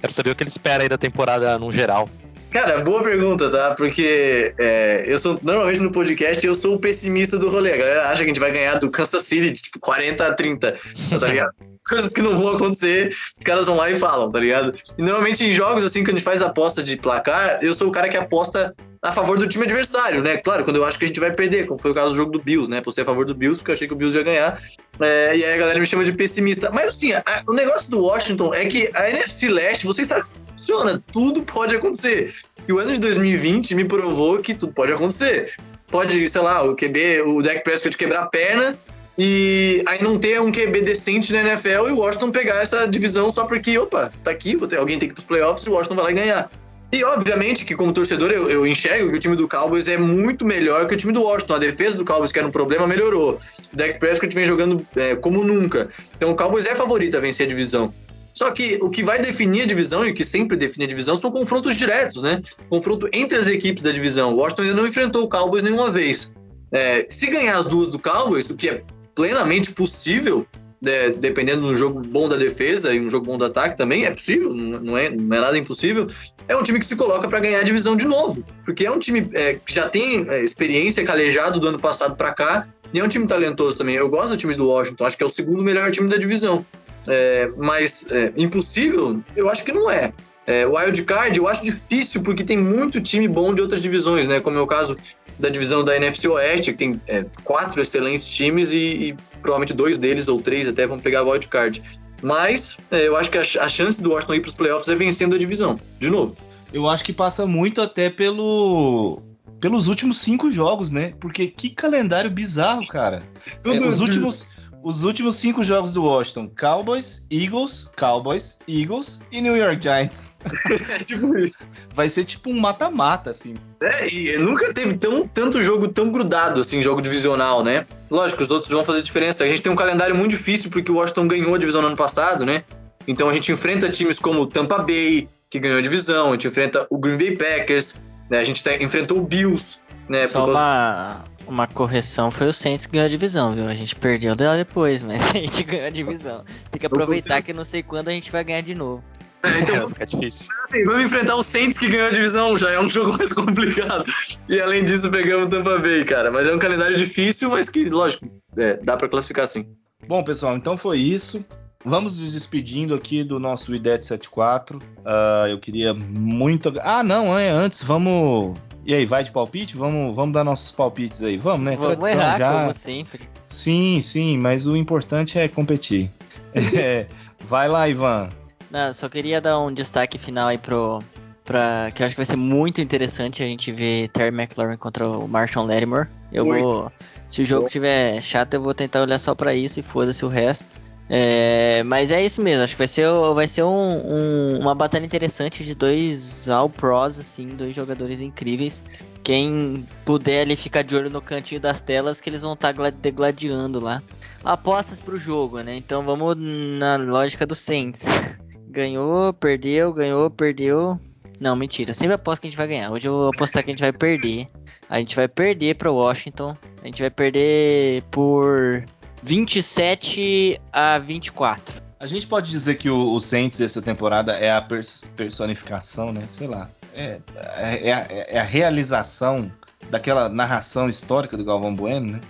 [0.00, 2.08] Quero saber o que ele espera aí da temporada no geral.
[2.54, 3.74] Cara, boa pergunta, tá?
[3.74, 7.72] Porque é, eu sou, normalmente no podcast, eu sou o pessimista do rolê.
[7.72, 10.72] A galera acha que a gente vai ganhar do Kansas City, tipo, 40 a 30,
[11.18, 11.52] tá ligado?
[11.84, 14.72] Coisas que não vão acontecer, os caras vão lá e falam, tá ligado?
[14.96, 17.92] E normalmente em jogos assim, que a gente faz aposta de placar, eu sou o
[17.92, 18.72] cara que aposta
[19.04, 20.38] a favor do time adversário, né?
[20.38, 22.32] Claro, quando eu acho que a gente vai perder, como foi o caso do jogo
[22.32, 22.80] do Bills, né?
[22.80, 24.62] Postei a favor do Bills, porque eu achei que o Bills ia ganhar.
[24.98, 26.70] É, e aí a galera me chama de pessimista.
[26.70, 30.50] Mas assim, a, o negócio do Washington é que a NFC Leste, vocês sabem que
[30.50, 32.34] funciona, tudo pode acontecer.
[32.66, 35.52] E o ano de 2020 me provou que tudo pode acontecer.
[35.88, 38.74] Pode, sei lá, o QB, o Dak Prescott quebrar a perna
[39.18, 43.30] e aí não ter um QB decente na NFL e o Washington pegar essa divisão
[43.30, 45.94] só porque, opa, tá aqui, ter, alguém tem que ir pros playoffs e o Washington
[45.94, 46.50] vai lá e ganhar.
[46.94, 50.44] E obviamente que como torcedor eu, eu, enxergo que o time do Cowboys é muito
[50.44, 51.54] melhor que o time do Washington.
[51.54, 53.40] A defesa do Cowboys, que era um problema, melhorou.
[53.72, 55.88] O Dak Prescott vem jogando é, como nunca.
[56.16, 57.92] Então o Cowboys é favorito a vencer a divisão.
[58.32, 61.18] Só que o que vai definir a divisão e o que sempre define a divisão
[61.18, 62.40] são confrontos diretos, né?
[62.70, 64.32] Confronto entre as equipes da divisão.
[64.32, 66.32] O Washington ainda não enfrentou o Cowboys nenhuma vez.
[66.70, 68.84] É, se ganhar as duas do Cowboys, o que é
[69.16, 70.46] plenamente possível,
[70.84, 74.10] né, dependendo do jogo bom da defesa e um jogo bom do ataque também, é
[74.10, 76.06] possível, não é, não é nada impossível.
[76.46, 78.98] É um time que se coloca para ganhar a divisão de novo, porque é um
[78.98, 83.04] time é, que já tem é, experiência calejado do ano passado para cá e é
[83.04, 83.96] um time talentoso também.
[83.96, 86.64] Eu gosto do time do Washington, acho que é o segundo melhor time da divisão.
[87.06, 90.12] É, mas é, impossível, eu acho que não é.
[90.46, 94.40] É, wild card eu acho difícil porque tem muito time bom de outras divisões, né?
[94.40, 94.96] Como é o caso
[95.38, 99.98] da divisão da NFC Oeste, que tem é, quatro excelentes times e, e, provavelmente dois
[99.98, 101.82] deles ou três até vão pegar wild card.
[102.22, 104.94] Mas é, eu acho que a, a chance do Washington ir para os playoffs é
[104.94, 106.34] vencendo a divisão, de novo.
[106.72, 109.20] Eu acho que passa muito até pelo
[109.60, 111.12] pelos últimos cinco jogos, né?
[111.20, 113.22] Porque que calendário bizarro, cara.
[113.64, 114.48] É, os últimos
[114.84, 120.32] os últimos cinco jogos do Washington: Cowboys, Eagles, Cowboys, Eagles e New York Giants.
[120.90, 121.68] é tipo isso.
[121.94, 123.54] Vai ser tipo um mata-mata, assim.
[123.80, 127.86] É, e nunca teve tão, tanto jogo tão grudado, assim, jogo divisional, né?
[128.10, 129.42] Lógico, os outros vão fazer diferença.
[129.42, 131.96] A gente tem um calendário muito difícil porque o Washington ganhou a divisão no ano
[131.96, 132.62] passado, né?
[133.08, 136.86] Então a gente enfrenta times como Tampa Bay, que ganhou a divisão, a gente enfrenta
[136.90, 137.94] o Green Bay Packers,
[138.30, 138.38] né?
[138.38, 139.78] A gente tá, enfrentou o Bills,
[140.08, 140.26] né?
[140.26, 143.66] Só uma, uma correção foi o Saints que ganhou a divisão, viu?
[143.68, 146.44] A gente perdeu dela depois, mas a gente ganhou a divisão.
[146.70, 149.02] Tem que aproveitar que não sei quando a gente vai ganhar de novo.
[149.42, 150.48] É, então fica difícil.
[150.64, 154.04] Assim, vamos enfrentar o Saints que ganhou a divisão, já é um jogo mais complicado.
[154.48, 156.30] E além disso, pegamos o Tampa Bay, cara.
[156.30, 158.26] Mas é um calendário difícil, mas que, lógico,
[158.56, 159.66] é, dá para classificar sim.
[160.06, 161.44] Bom, pessoal, então foi isso.
[161.84, 164.78] Vamos nos despedindo aqui do nosso IDET 74.
[164.78, 166.72] Uh, eu queria muito.
[166.80, 168.56] Ah, não, é, antes vamos
[168.86, 169.76] e aí, vai de palpite?
[169.76, 171.38] Vamos, vamos dar nossos palpites aí.
[171.38, 171.76] Vamos, né?
[171.76, 172.60] Vamos Tradição errar, já.
[172.60, 173.20] como sempre.
[173.46, 176.10] Sim, sim, mas o importante é competir.
[176.54, 177.06] é,
[177.46, 178.28] vai lá, Ivan.
[178.70, 181.02] Não, só queria dar um destaque final aí pro.
[181.44, 185.06] Pra, que eu acho que vai ser muito interessante a gente ver Terry McLaurin contra
[185.06, 186.08] o Marshall Lattimore.
[186.32, 186.62] Eu muito.
[186.62, 186.92] vou.
[187.28, 190.28] Se o jogo tiver chato, eu vou tentar olhar só para isso e foda-se o
[190.28, 190.74] resto.
[191.08, 195.04] É, mas é isso mesmo, acho que vai ser, vai ser um, um, uma batalha
[195.04, 198.82] interessante de dois All-Pros, assim, dois jogadores incríveis.
[199.22, 202.90] Quem puder ali ficar de olho no cantinho das telas, que eles vão estar tá
[202.90, 204.02] degladiando lá.
[204.44, 205.76] Apostas pro jogo, né?
[205.76, 208.04] Então vamos na lógica do Saints.
[208.68, 211.00] ganhou, perdeu, ganhou, perdeu.
[211.40, 211.94] Não, mentira.
[211.94, 212.90] Sempre aposto que a gente vai ganhar.
[212.90, 214.46] Hoje eu vou apostar que a gente vai perder.
[214.88, 216.54] A gente vai perder para Washington.
[216.82, 218.84] A gente vai perder por
[219.24, 221.82] 27 a 24.
[221.98, 226.26] A gente pode dizer que o, o Saints essa temporada é a pers personificação, né?
[226.26, 226.68] Sei lá.
[226.94, 229.50] É, é, é, é, a realização
[229.90, 232.20] daquela narração histórica do Galvão Bueno, né?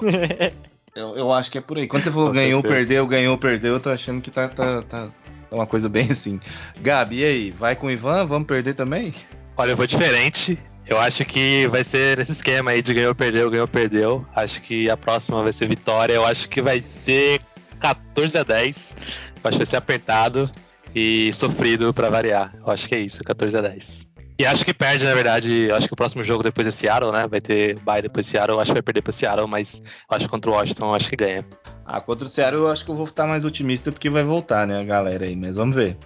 [0.94, 1.88] eu, eu, acho que é por aí.
[1.88, 5.08] Quando você falou ganhou, perdeu, ganhou, perdeu, eu tô achando que tá, tá, tá
[5.50, 6.38] uma coisa bem assim.
[6.80, 7.50] Gabi, e aí?
[7.50, 8.24] Vai com o Ivan?
[8.24, 9.12] Vamos perder também?
[9.56, 10.56] Olha, eu vou diferente.
[10.88, 14.26] Eu acho que vai ser nesse esquema aí de ganhou, perdeu, ganhou, perdeu.
[14.34, 16.14] Acho que a próxima vai ser vitória.
[16.14, 17.40] Eu acho que vai ser
[17.78, 18.96] 14 a 10.
[19.44, 20.50] Eu acho que vai ser apertado
[20.94, 22.54] e sofrido para variar.
[22.56, 24.08] Eu acho que é isso, 14 a 10.
[24.38, 25.66] E acho que perde, na verdade.
[25.68, 27.26] Eu acho que o próximo jogo depois é Seattle, né?
[27.26, 28.56] Vai ter bye depois de Seattle.
[28.56, 30.94] Eu acho que vai perder pra Seattle, mas eu acho que contra o Washington eu
[30.94, 31.44] acho que ganha.
[31.84, 34.66] Ah, contra o Seattle eu acho que eu vou estar mais otimista porque vai voltar,
[34.66, 35.36] né, a galera aí.
[35.36, 35.98] Mas vamos ver.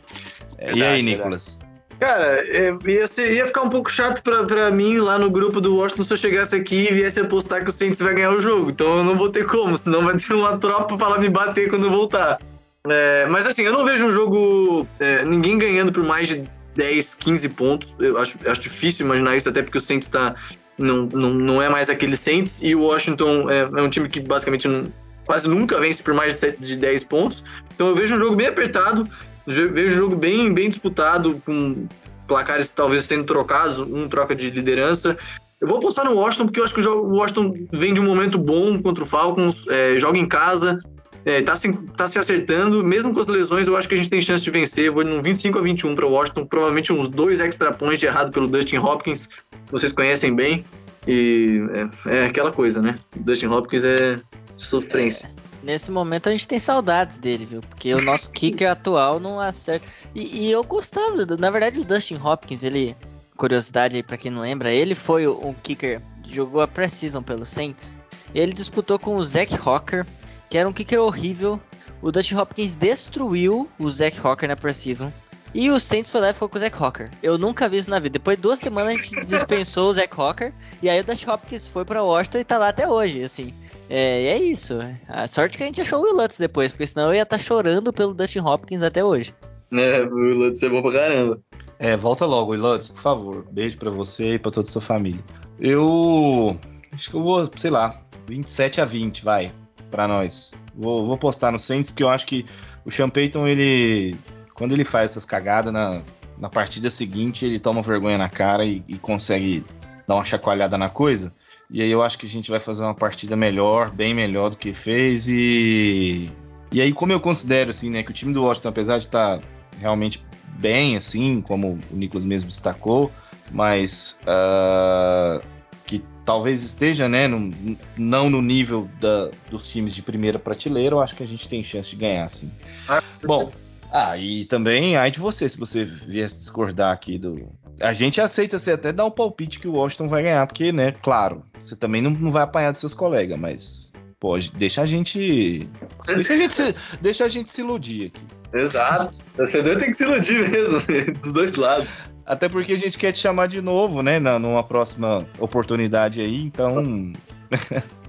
[0.58, 1.58] Verdade, e aí, Nicolas?
[1.58, 1.71] Verdade.
[2.02, 5.60] Cara, é, ia, ser, ia ficar um pouco chato pra, pra mim lá no grupo
[5.60, 8.40] do Washington se eu chegasse aqui e viesse apostar que o Saints vai ganhar o
[8.40, 8.70] jogo.
[8.70, 11.70] Então eu não vou ter como, senão vai ter uma tropa pra lá me bater
[11.70, 12.40] quando eu voltar.
[12.88, 14.84] É, mas assim, eu não vejo um jogo.
[14.98, 16.42] É, ninguém ganhando por mais de
[16.74, 17.94] 10, 15 pontos.
[18.00, 20.34] Eu acho, acho difícil imaginar isso, até porque o Saints tá.
[20.76, 22.60] Não, não, não é mais aquele Saints.
[22.64, 24.92] E o Washington é, é um time que basicamente não,
[25.24, 27.44] quase nunca vence por mais de, de 10 pontos.
[27.72, 29.08] Então eu vejo um jogo bem apertado.
[29.46, 31.86] Vejo um jogo bem, bem disputado, com
[32.26, 35.16] placares talvez sendo trocados, um troca de liderança.
[35.60, 38.38] Eu vou apostar no Washington, porque eu acho que o Washington vem de um momento
[38.38, 40.76] bom contra o Falcons, é, joga em casa,
[41.24, 44.10] é, tá, se, tá se acertando, mesmo com as lesões, eu acho que a gente
[44.10, 44.90] tem chance de vencer.
[44.90, 48.32] Vou num 25 a 21 para o Washington, provavelmente uns dois extra points de errado
[48.32, 49.28] pelo Dustin Hopkins,
[49.70, 50.64] vocês conhecem bem.
[51.06, 51.60] E
[52.06, 52.96] é, é aquela coisa, né?
[53.16, 54.16] O Dustin Hopkins é
[54.56, 55.28] sofrência.
[55.62, 57.60] Nesse momento a gente tem saudades dele, viu?
[57.60, 59.86] Porque o nosso kicker atual não acerta.
[60.14, 62.96] E, e, eu gostava, na verdade, o Dustin Hopkins, ele.
[63.36, 67.96] Curiosidade aí pra quem não lembra, ele foi um kicker, jogou a Precision pelo Saints.
[68.34, 70.06] E ele disputou com o Zach Hawker,
[70.48, 71.60] que era um kicker horrível.
[72.02, 75.10] O Dustin Hopkins destruiu o Zach Hawker na Precision.
[75.54, 77.10] E o Saints foi lá e ficou com o Zach Hawker.
[77.22, 78.14] Eu nunca vi isso na vida.
[78.14, 80.52] Depois de duas semanas a gente dispensou o Zach Hawker.
[80.82, 83.52] E aí o Dutch Hopkins foi pra Washington e tá lá até hoje, assim.
[83.90, 84.78] É, e é isso.
[85.08, 87.36] A sorte que a gente achou o Will Lutz depois, porque senão eu ia estar
[87.36, 89.34] tá chorando pelo Dustin Hopkins até hoje.
[89.72, 91.40] É, o Will Lutz é bom pra caramba.
[91.78, 93.46] É, volta logo, Will Lutz, por favor.
[93.50, 95.22] Beijo pra você e pra toda a sua família.
[95.60, 96.58] Eu.
[96.92, 99.50] Acho que eu vou, sei lá, 27 a 20, vai,
[99.90, 100.60] pra nós.
[100.74, 102.44] Vou, vou postar no Saints, porque eu acho que
[102.84, 104.16] o Sean Payton, ele.
[104.54, 106.00] Quando ele faz essas cagadas na,
[106.38, 109.64] na partida seguinte, ele toma vergonha na cara e, e consegue
[110.06, 111.32] dar uma chacoalhada na coisa.
[111.70, 114.56] E aí eu acho que a gente vai fazer uma partida melhor, bem melhor do
[114.56, 115.28] que fez.
[115.28, 116.30] E.
[116.70, 119.38] E aí, como eu considero, assim, né, que o time do Washington, apesar de estar
[119.38, 119.44] tá
[119.78, 120.24] realmente
[120.58, 123.10] bem, assim, como o Nicolas mesmo destacou,
[123.50, 125.44] mas uh,
[125.86, 127.50] que talvez esteja, né, no,
[127.96, 131.62] não no nível da, dos times de primeira prateleira, eu acho que a gente tem
[131.62, 132.50] chance de ganhar, assim.
[132.88, 133.52] Ah, Bom,
[133.92, 137.46] ah, e também, ai de você, se você viesse discordar aqui do.
[137.78, 140.92] A gente aceita você até dar o palpite que o Washington vai ganhar, porque, né,
[140.92, 143.92] claro, você também não, não vai apanhar dos seus colegas, mas.
[144.18, 145.68] Pô, deixa a gente.
[146.06, 148.24] Deixa a gente se, deixa a gente se iludir aqui.
[148.54, 149.14] Exato.
[149.34, 150.80] O torcedor tem que se iludir mesmo,
[151.20, 151.88] dos dois lados.
[152.24, 154.18] Até porque a gente quer te chamar de novo, né?
[154.18, 157.12] Na, numa próxima oportunidade aí, então.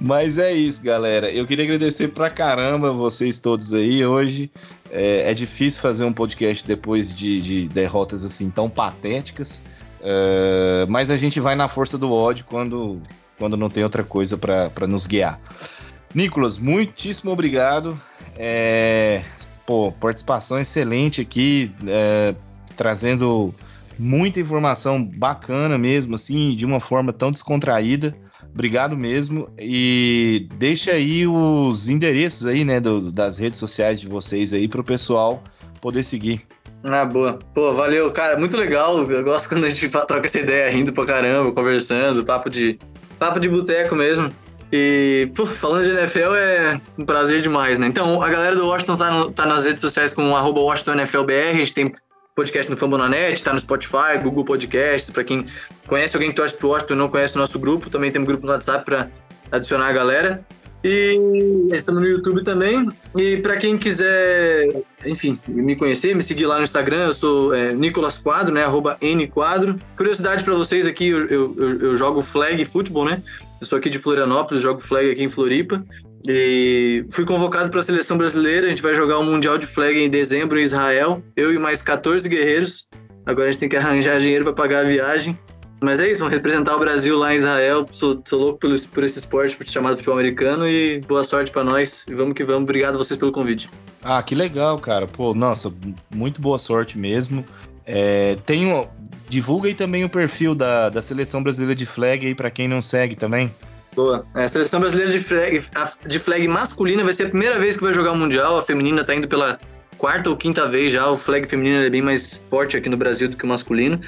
[0.00, 1.30] Mas é isso, galera.
[1.30, 4.50] Eu queria agradecer pra caramba vocês todos aí hoje.
[4.90, 9.62] É, é difícil fazer um podcast depois de, de derrotas assim tão patéticas.
[10.00, 13.00] É, mas a gente vai na força do ódio quando,
[13.38, 15.40] quando não tem outra coisa para nos guiar.
[16.14, 18.00] Nicolas, muitíssimo obrigado.
[18.36, 19.22] É,
[19.66, 22.34] pô, participação excelente aqui, é,
[22.76, 23.54] trazendo
[23.98, 28.14] muita informação bacana mesmo, assim, de uma forma tão descontraída.
[28.58, 29.48] Obrigado mesmo.
[29.56, 34.80] E deixa aí os endereços aí, né, do, das redes sociais de vocês aí para
[34.80, 35.40] o pessoal
[35.80, 36.44] poder seguir.
[36.82, 37.38] Ah, boa.
[37.54, 39.04] Pô, valeu, cara, muito legal.
[39.04, 42.76] Eu gosto quando a gente troca essa ideia rindo pra caramba, conversando, papo de
[43.16, 44.28] papo de boteco mesmo.
[44.72, 47.86] E, pô, falando de NFL é um prazer demais, né?
[47.86, 51.54] Então, a galera do Washington tá, no, tá nas redes sociais com arroba WashingtonNFLBR, a
[51.54, 51.92] gente tem
[52.38, 55.44] podcast no Fambonanet, tá no Spotify, Google Podcasts, para quem
[55.88, 58.24] conhece alguém que torce pro Washington e não conhece o nosso grupo, também tem um
[58.24, 59.10] grupo no WhatsApp para
[59.50, 60.46] adicionar a galera.
[60.84, 61.18] E
[61.72, 62.88] estamos no YouTube também.
[63.16, 64.68] E para quem quiser,
[65.04, 68.62] enfim, me conhecer, me seguir lá no Instagram, eu sou é, Nicolas Quadro, né?
[68.62, 69.76] Arroba Nquadro.
[69.96, 73.20] Curiosidade para vocês aqui, eu, eu, eu, jogo flag futebol, né?
[73.60, 75.82] Eu sou aqui de Florianópolis, jogo flag aqui em Floripa.
[76.26, 78.66] E fui convocado para a seleção brasileira.
[78.66, 81.22] A gente vai jogar o Mundial de Flag em dezembro em Israel.
[81.36, 82.86] Eu e mais 14 guerreiros.
[83.24, 85.38] Agora a gente tem que arranjar dinheiro para pagar a viagem.
[85.80, 87.86] Mas é isso, vamos representar o Brasil lá em Israel.
[87.92, 92.04] Sou, sou louco por, por esse esporte chamado futebol americano e boa sorte para nós.
[92.08, 92.62] E vamos que vamos.
[92.62, 93.70] Obrigado a vocês pelo convite.
[94.02, 95.06] Ah, que legal, cara.
[95.06, 95.72] Pô, nossa,
[96.12, 97.44] muito boa sorte mesmo.
[97.86, 98.88] É, tenho,
[99.28, 102.82] divulga aí também o perfil da, da seleção brasileira de flag aí para quem não
[102.82, 103.54] segue também.
[103.94, 104.24] Boa.
[104.34, 105.62] É, a seleção brasileira de flag,
[106.06, 108.58] de flag masculina vai ser a primeira vez que vai jogar o Mundial.
[108.58, 109.58] A feminina tá indo pela
[109.96, 111.08] quarta ou quinta vez já.
[111.10, 114.00] O flag feminino é bem mais forte aqui no Brasil do que o masculino.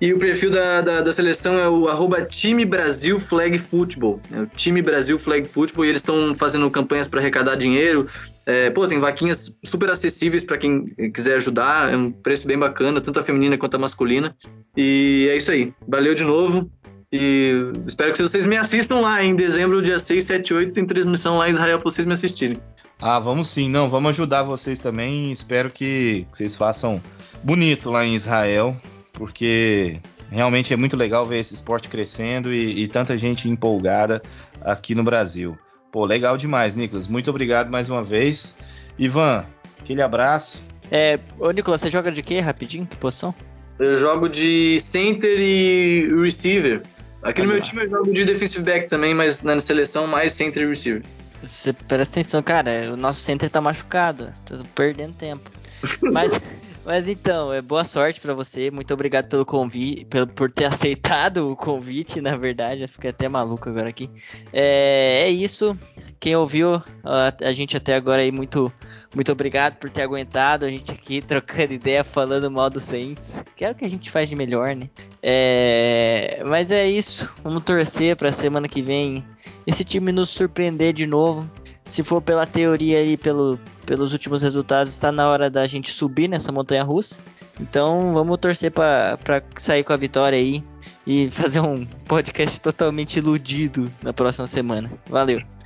[0.00, 3.60] E o perfil da, da, da, seleção é o arroba Time Brasil Flag.
[4.32, 8.06] É o Time Brasil Flag Football e eles estão fazendo campanhas para arrecadar dinheiro.
[8.46, 11.92] É, pô, tem vaquinhas super acessíveis para quem quiser ajudar.
[11.92, 14.34] É um preço bem bacana, tanto a feminina quanto a masculina.
[14.74, 15.74] E é isso aí.
[15.86, 16.70] Valeu de novo.
[17.12, 21.38] E espero que vocês me assistam lá em dezembro, dia 6, 7 8, tem transmissão
[21.38, 22.56] lá em Israel para vocês me assistirem.
[23.02, 23.68] Ah, vamos sim.
[23.68, 25.32] Não, vamos ajudar vocês também.
[25.32, 27.02] Espero que vocês façam
[27.42, 28.76] bonito lá em Israel
[29.20, 30.00] porque
[30.30, 34.22] realmente é muito legal ver esse esporte crescendo e, e tanta gente empolgada
[34.62, 35.58] aqui no Brasil.
[35.92, 37.06] Pô, legal demais, Nicolas.
[37.06, 38.56] Muito obrigado mais uma vez.
[38.98, 39.44] Ivan,
[39.78, 40.62] aquele abraço.
[40.90, 42.86] É, ô Nicolas, você joga de quê rapidinho?
[42.86, 43.34] Que posição?
[43.78, 46.82] Eu jogo de center e receiver.
[47.22, 50.62] Aqui no meu time eu jogo de defensive back também, mas na seleção mais center
[50.62, 51.02] e receiver.
[51.42, 55.50] Você presta atenção, cara, o nosso center tá machucado, tô perdendo tempo.
[56.12, 56.32] Mas
[56.84, 58.70] Mas então, é boa sorte para você.
[58.70, 62.82] Muito obrigado pelo convite, por ter aceitado o convite, na verdade.
[62.82, 64.10] Eu fiquei até maluco agora aqui.
[64.52, 65.76] É, é isso.
[66.20, 68.70] Quem ouviu a, gente até agora aí, muito,
[69.14, 70.66] muito obrigado por ter aguentado.
[70.66, 73.42] A gente aqui trocando ideia, falando mal do Saints.
[73.56, 74.88] Que é o que a gente faz de melhor, né?
[75.22, 77.32] É, mas é isso.
[77.42, 79.24] Vamos torcer pra semana que vem
[79.66, 81.50] esse time nos surpreender de novo
[81.90, 86.28] se for pela teoria e pelo, pelos últimos resultados, está na hora da gente subir
[86.28, 87.18] nessa montanha russa.
[87.58, 89.18] Então vamos torcer para
[89.56, 90.62] sair com a vitória aí
[91.06, 94.90] e fazer um podcast totalmente iludido na próxima semana.
[95.08, 95.59] Valeu!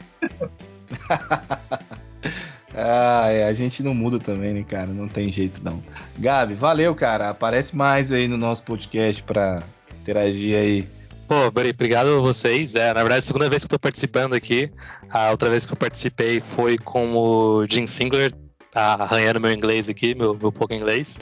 [2.77, 4.89] Ah, é, a gente não muda também, né, cara?
[4.89, 5.81] Não tem jeito não.
[6.19, 7.31] Gabi, valeu, cara.
[7.31, 9.63] Aparece mais aí no nosso podcast pra
[10.01, 10.89] interagir aí.
[11.29, 12.75] Pô, obrigado a vocês.
[12.75, 14.69] É, na verdade, a segunda vez que eu tô participando aqui.
[15.09, 18.33] A outra vez que eu participei foi com o Jim Singler,
[18.73, 21.17] tá arranhando meu inglês aqui, meu, meu pouco inglês.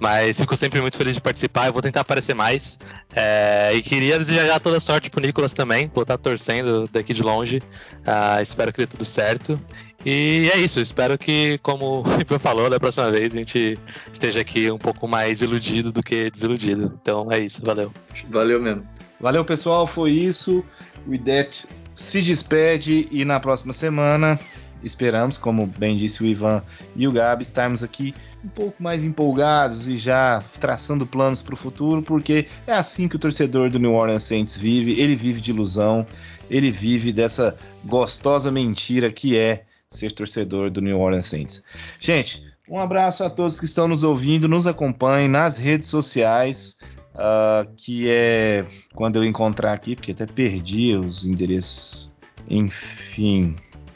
[0.00, 1.66] Mas fico sempre muito feliz de participar.
[1.66, 2.78] Eu vou tentar aparecer mais.
[3.14, 5.88] É, e queria desejar toda sorte pro Nicolas também.
[5.94, 7.58] Vou estar torcendo daqui de longe.
[7.58, 9.60] Uh, espero que dê tudo certo.
[10.04, 10.80] E é isso.
[10.80, 13.78] Espero que, como o Ivan falou, da próxima vez a gente
[14.12, 16.92] esteja aqui um pouco mais iludido do que desiludido.
[17.00, 17.64] Então é isso.
[17.64, 17.92] Valeu.
[18.28, 18.86] Valeu mesmo.
[19.20, 19.86] Valeu, pessoal.
[19.86, 20.64] Foi isso.
[21.06, 24.38] O IDET se despede e na próxima semana
[24.82, 26.62] esperamos, como bem disse o Ivan
[26.94, 28.14] e o Gabi, estarmos aqui
[28.44, 33.16] um pouco mais empolgados e já traçando planos para o futuro, porque é assim que
[33.16, 35.00] o torcedor do New Orleans Saints vive.
[35.00, 36.06] Ele vive de ilusão,
[36.50, 41.62] ele vive dessa gostosa mentira que é ser torcedor do New Orleans Saints.
[41.98, 46.78] Gente, um abraço a todos que estão nos ouvindo, nos acompanhem nas redes sociais.
[47.14, 52.12] Uh, que é quando eu encontrar aqui, porque até perdi os endereços.
[52.50, 53.54] Enfim,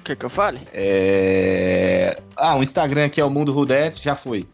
[0.08, 0.58] Quer que eu fale?
[0.72, 2.18] É...
[2.34, 4.46] Ah, o Instagram aqui é o Mundo Rudete, já foi.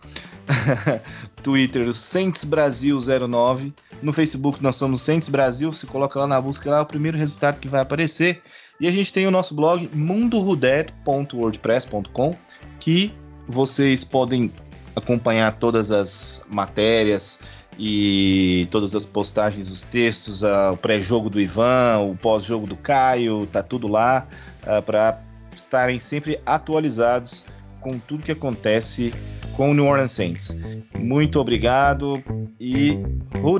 [1.44, 3.72] Twitter, Saints Brasil 09.
[4.02, 5.70] No Facebook nós somos Saints Brasil.
[5.70, 8.42] Você coloca lá na busca lá é o primeiro resultado que vai aparecer.
[8.80, 12.34] E a gente tem o nosso blog mundorudete.wordpress.com
[12.80, 13.14] que
[13.46, 14.50] vocês podem
[14.96, 17.38] acompanhar todas as matérias
[17.78, 23.62] e todas as postagens, os textos, o pré-jogo do Ivan, o pós-jogo do Caio, tá
[23.62, 24.26] tudo lá
[24.64, 25.22] uh, para
[25.60, 27.46] estarem sempre atualizados
[27.80, 29.12] com tudo que acontece
[29.56, 30.56] com o New Orleans Saints.
[30.98, 32.22] Muito obrigado
[32.58, 32.98] e
[33.42, 33.58] who?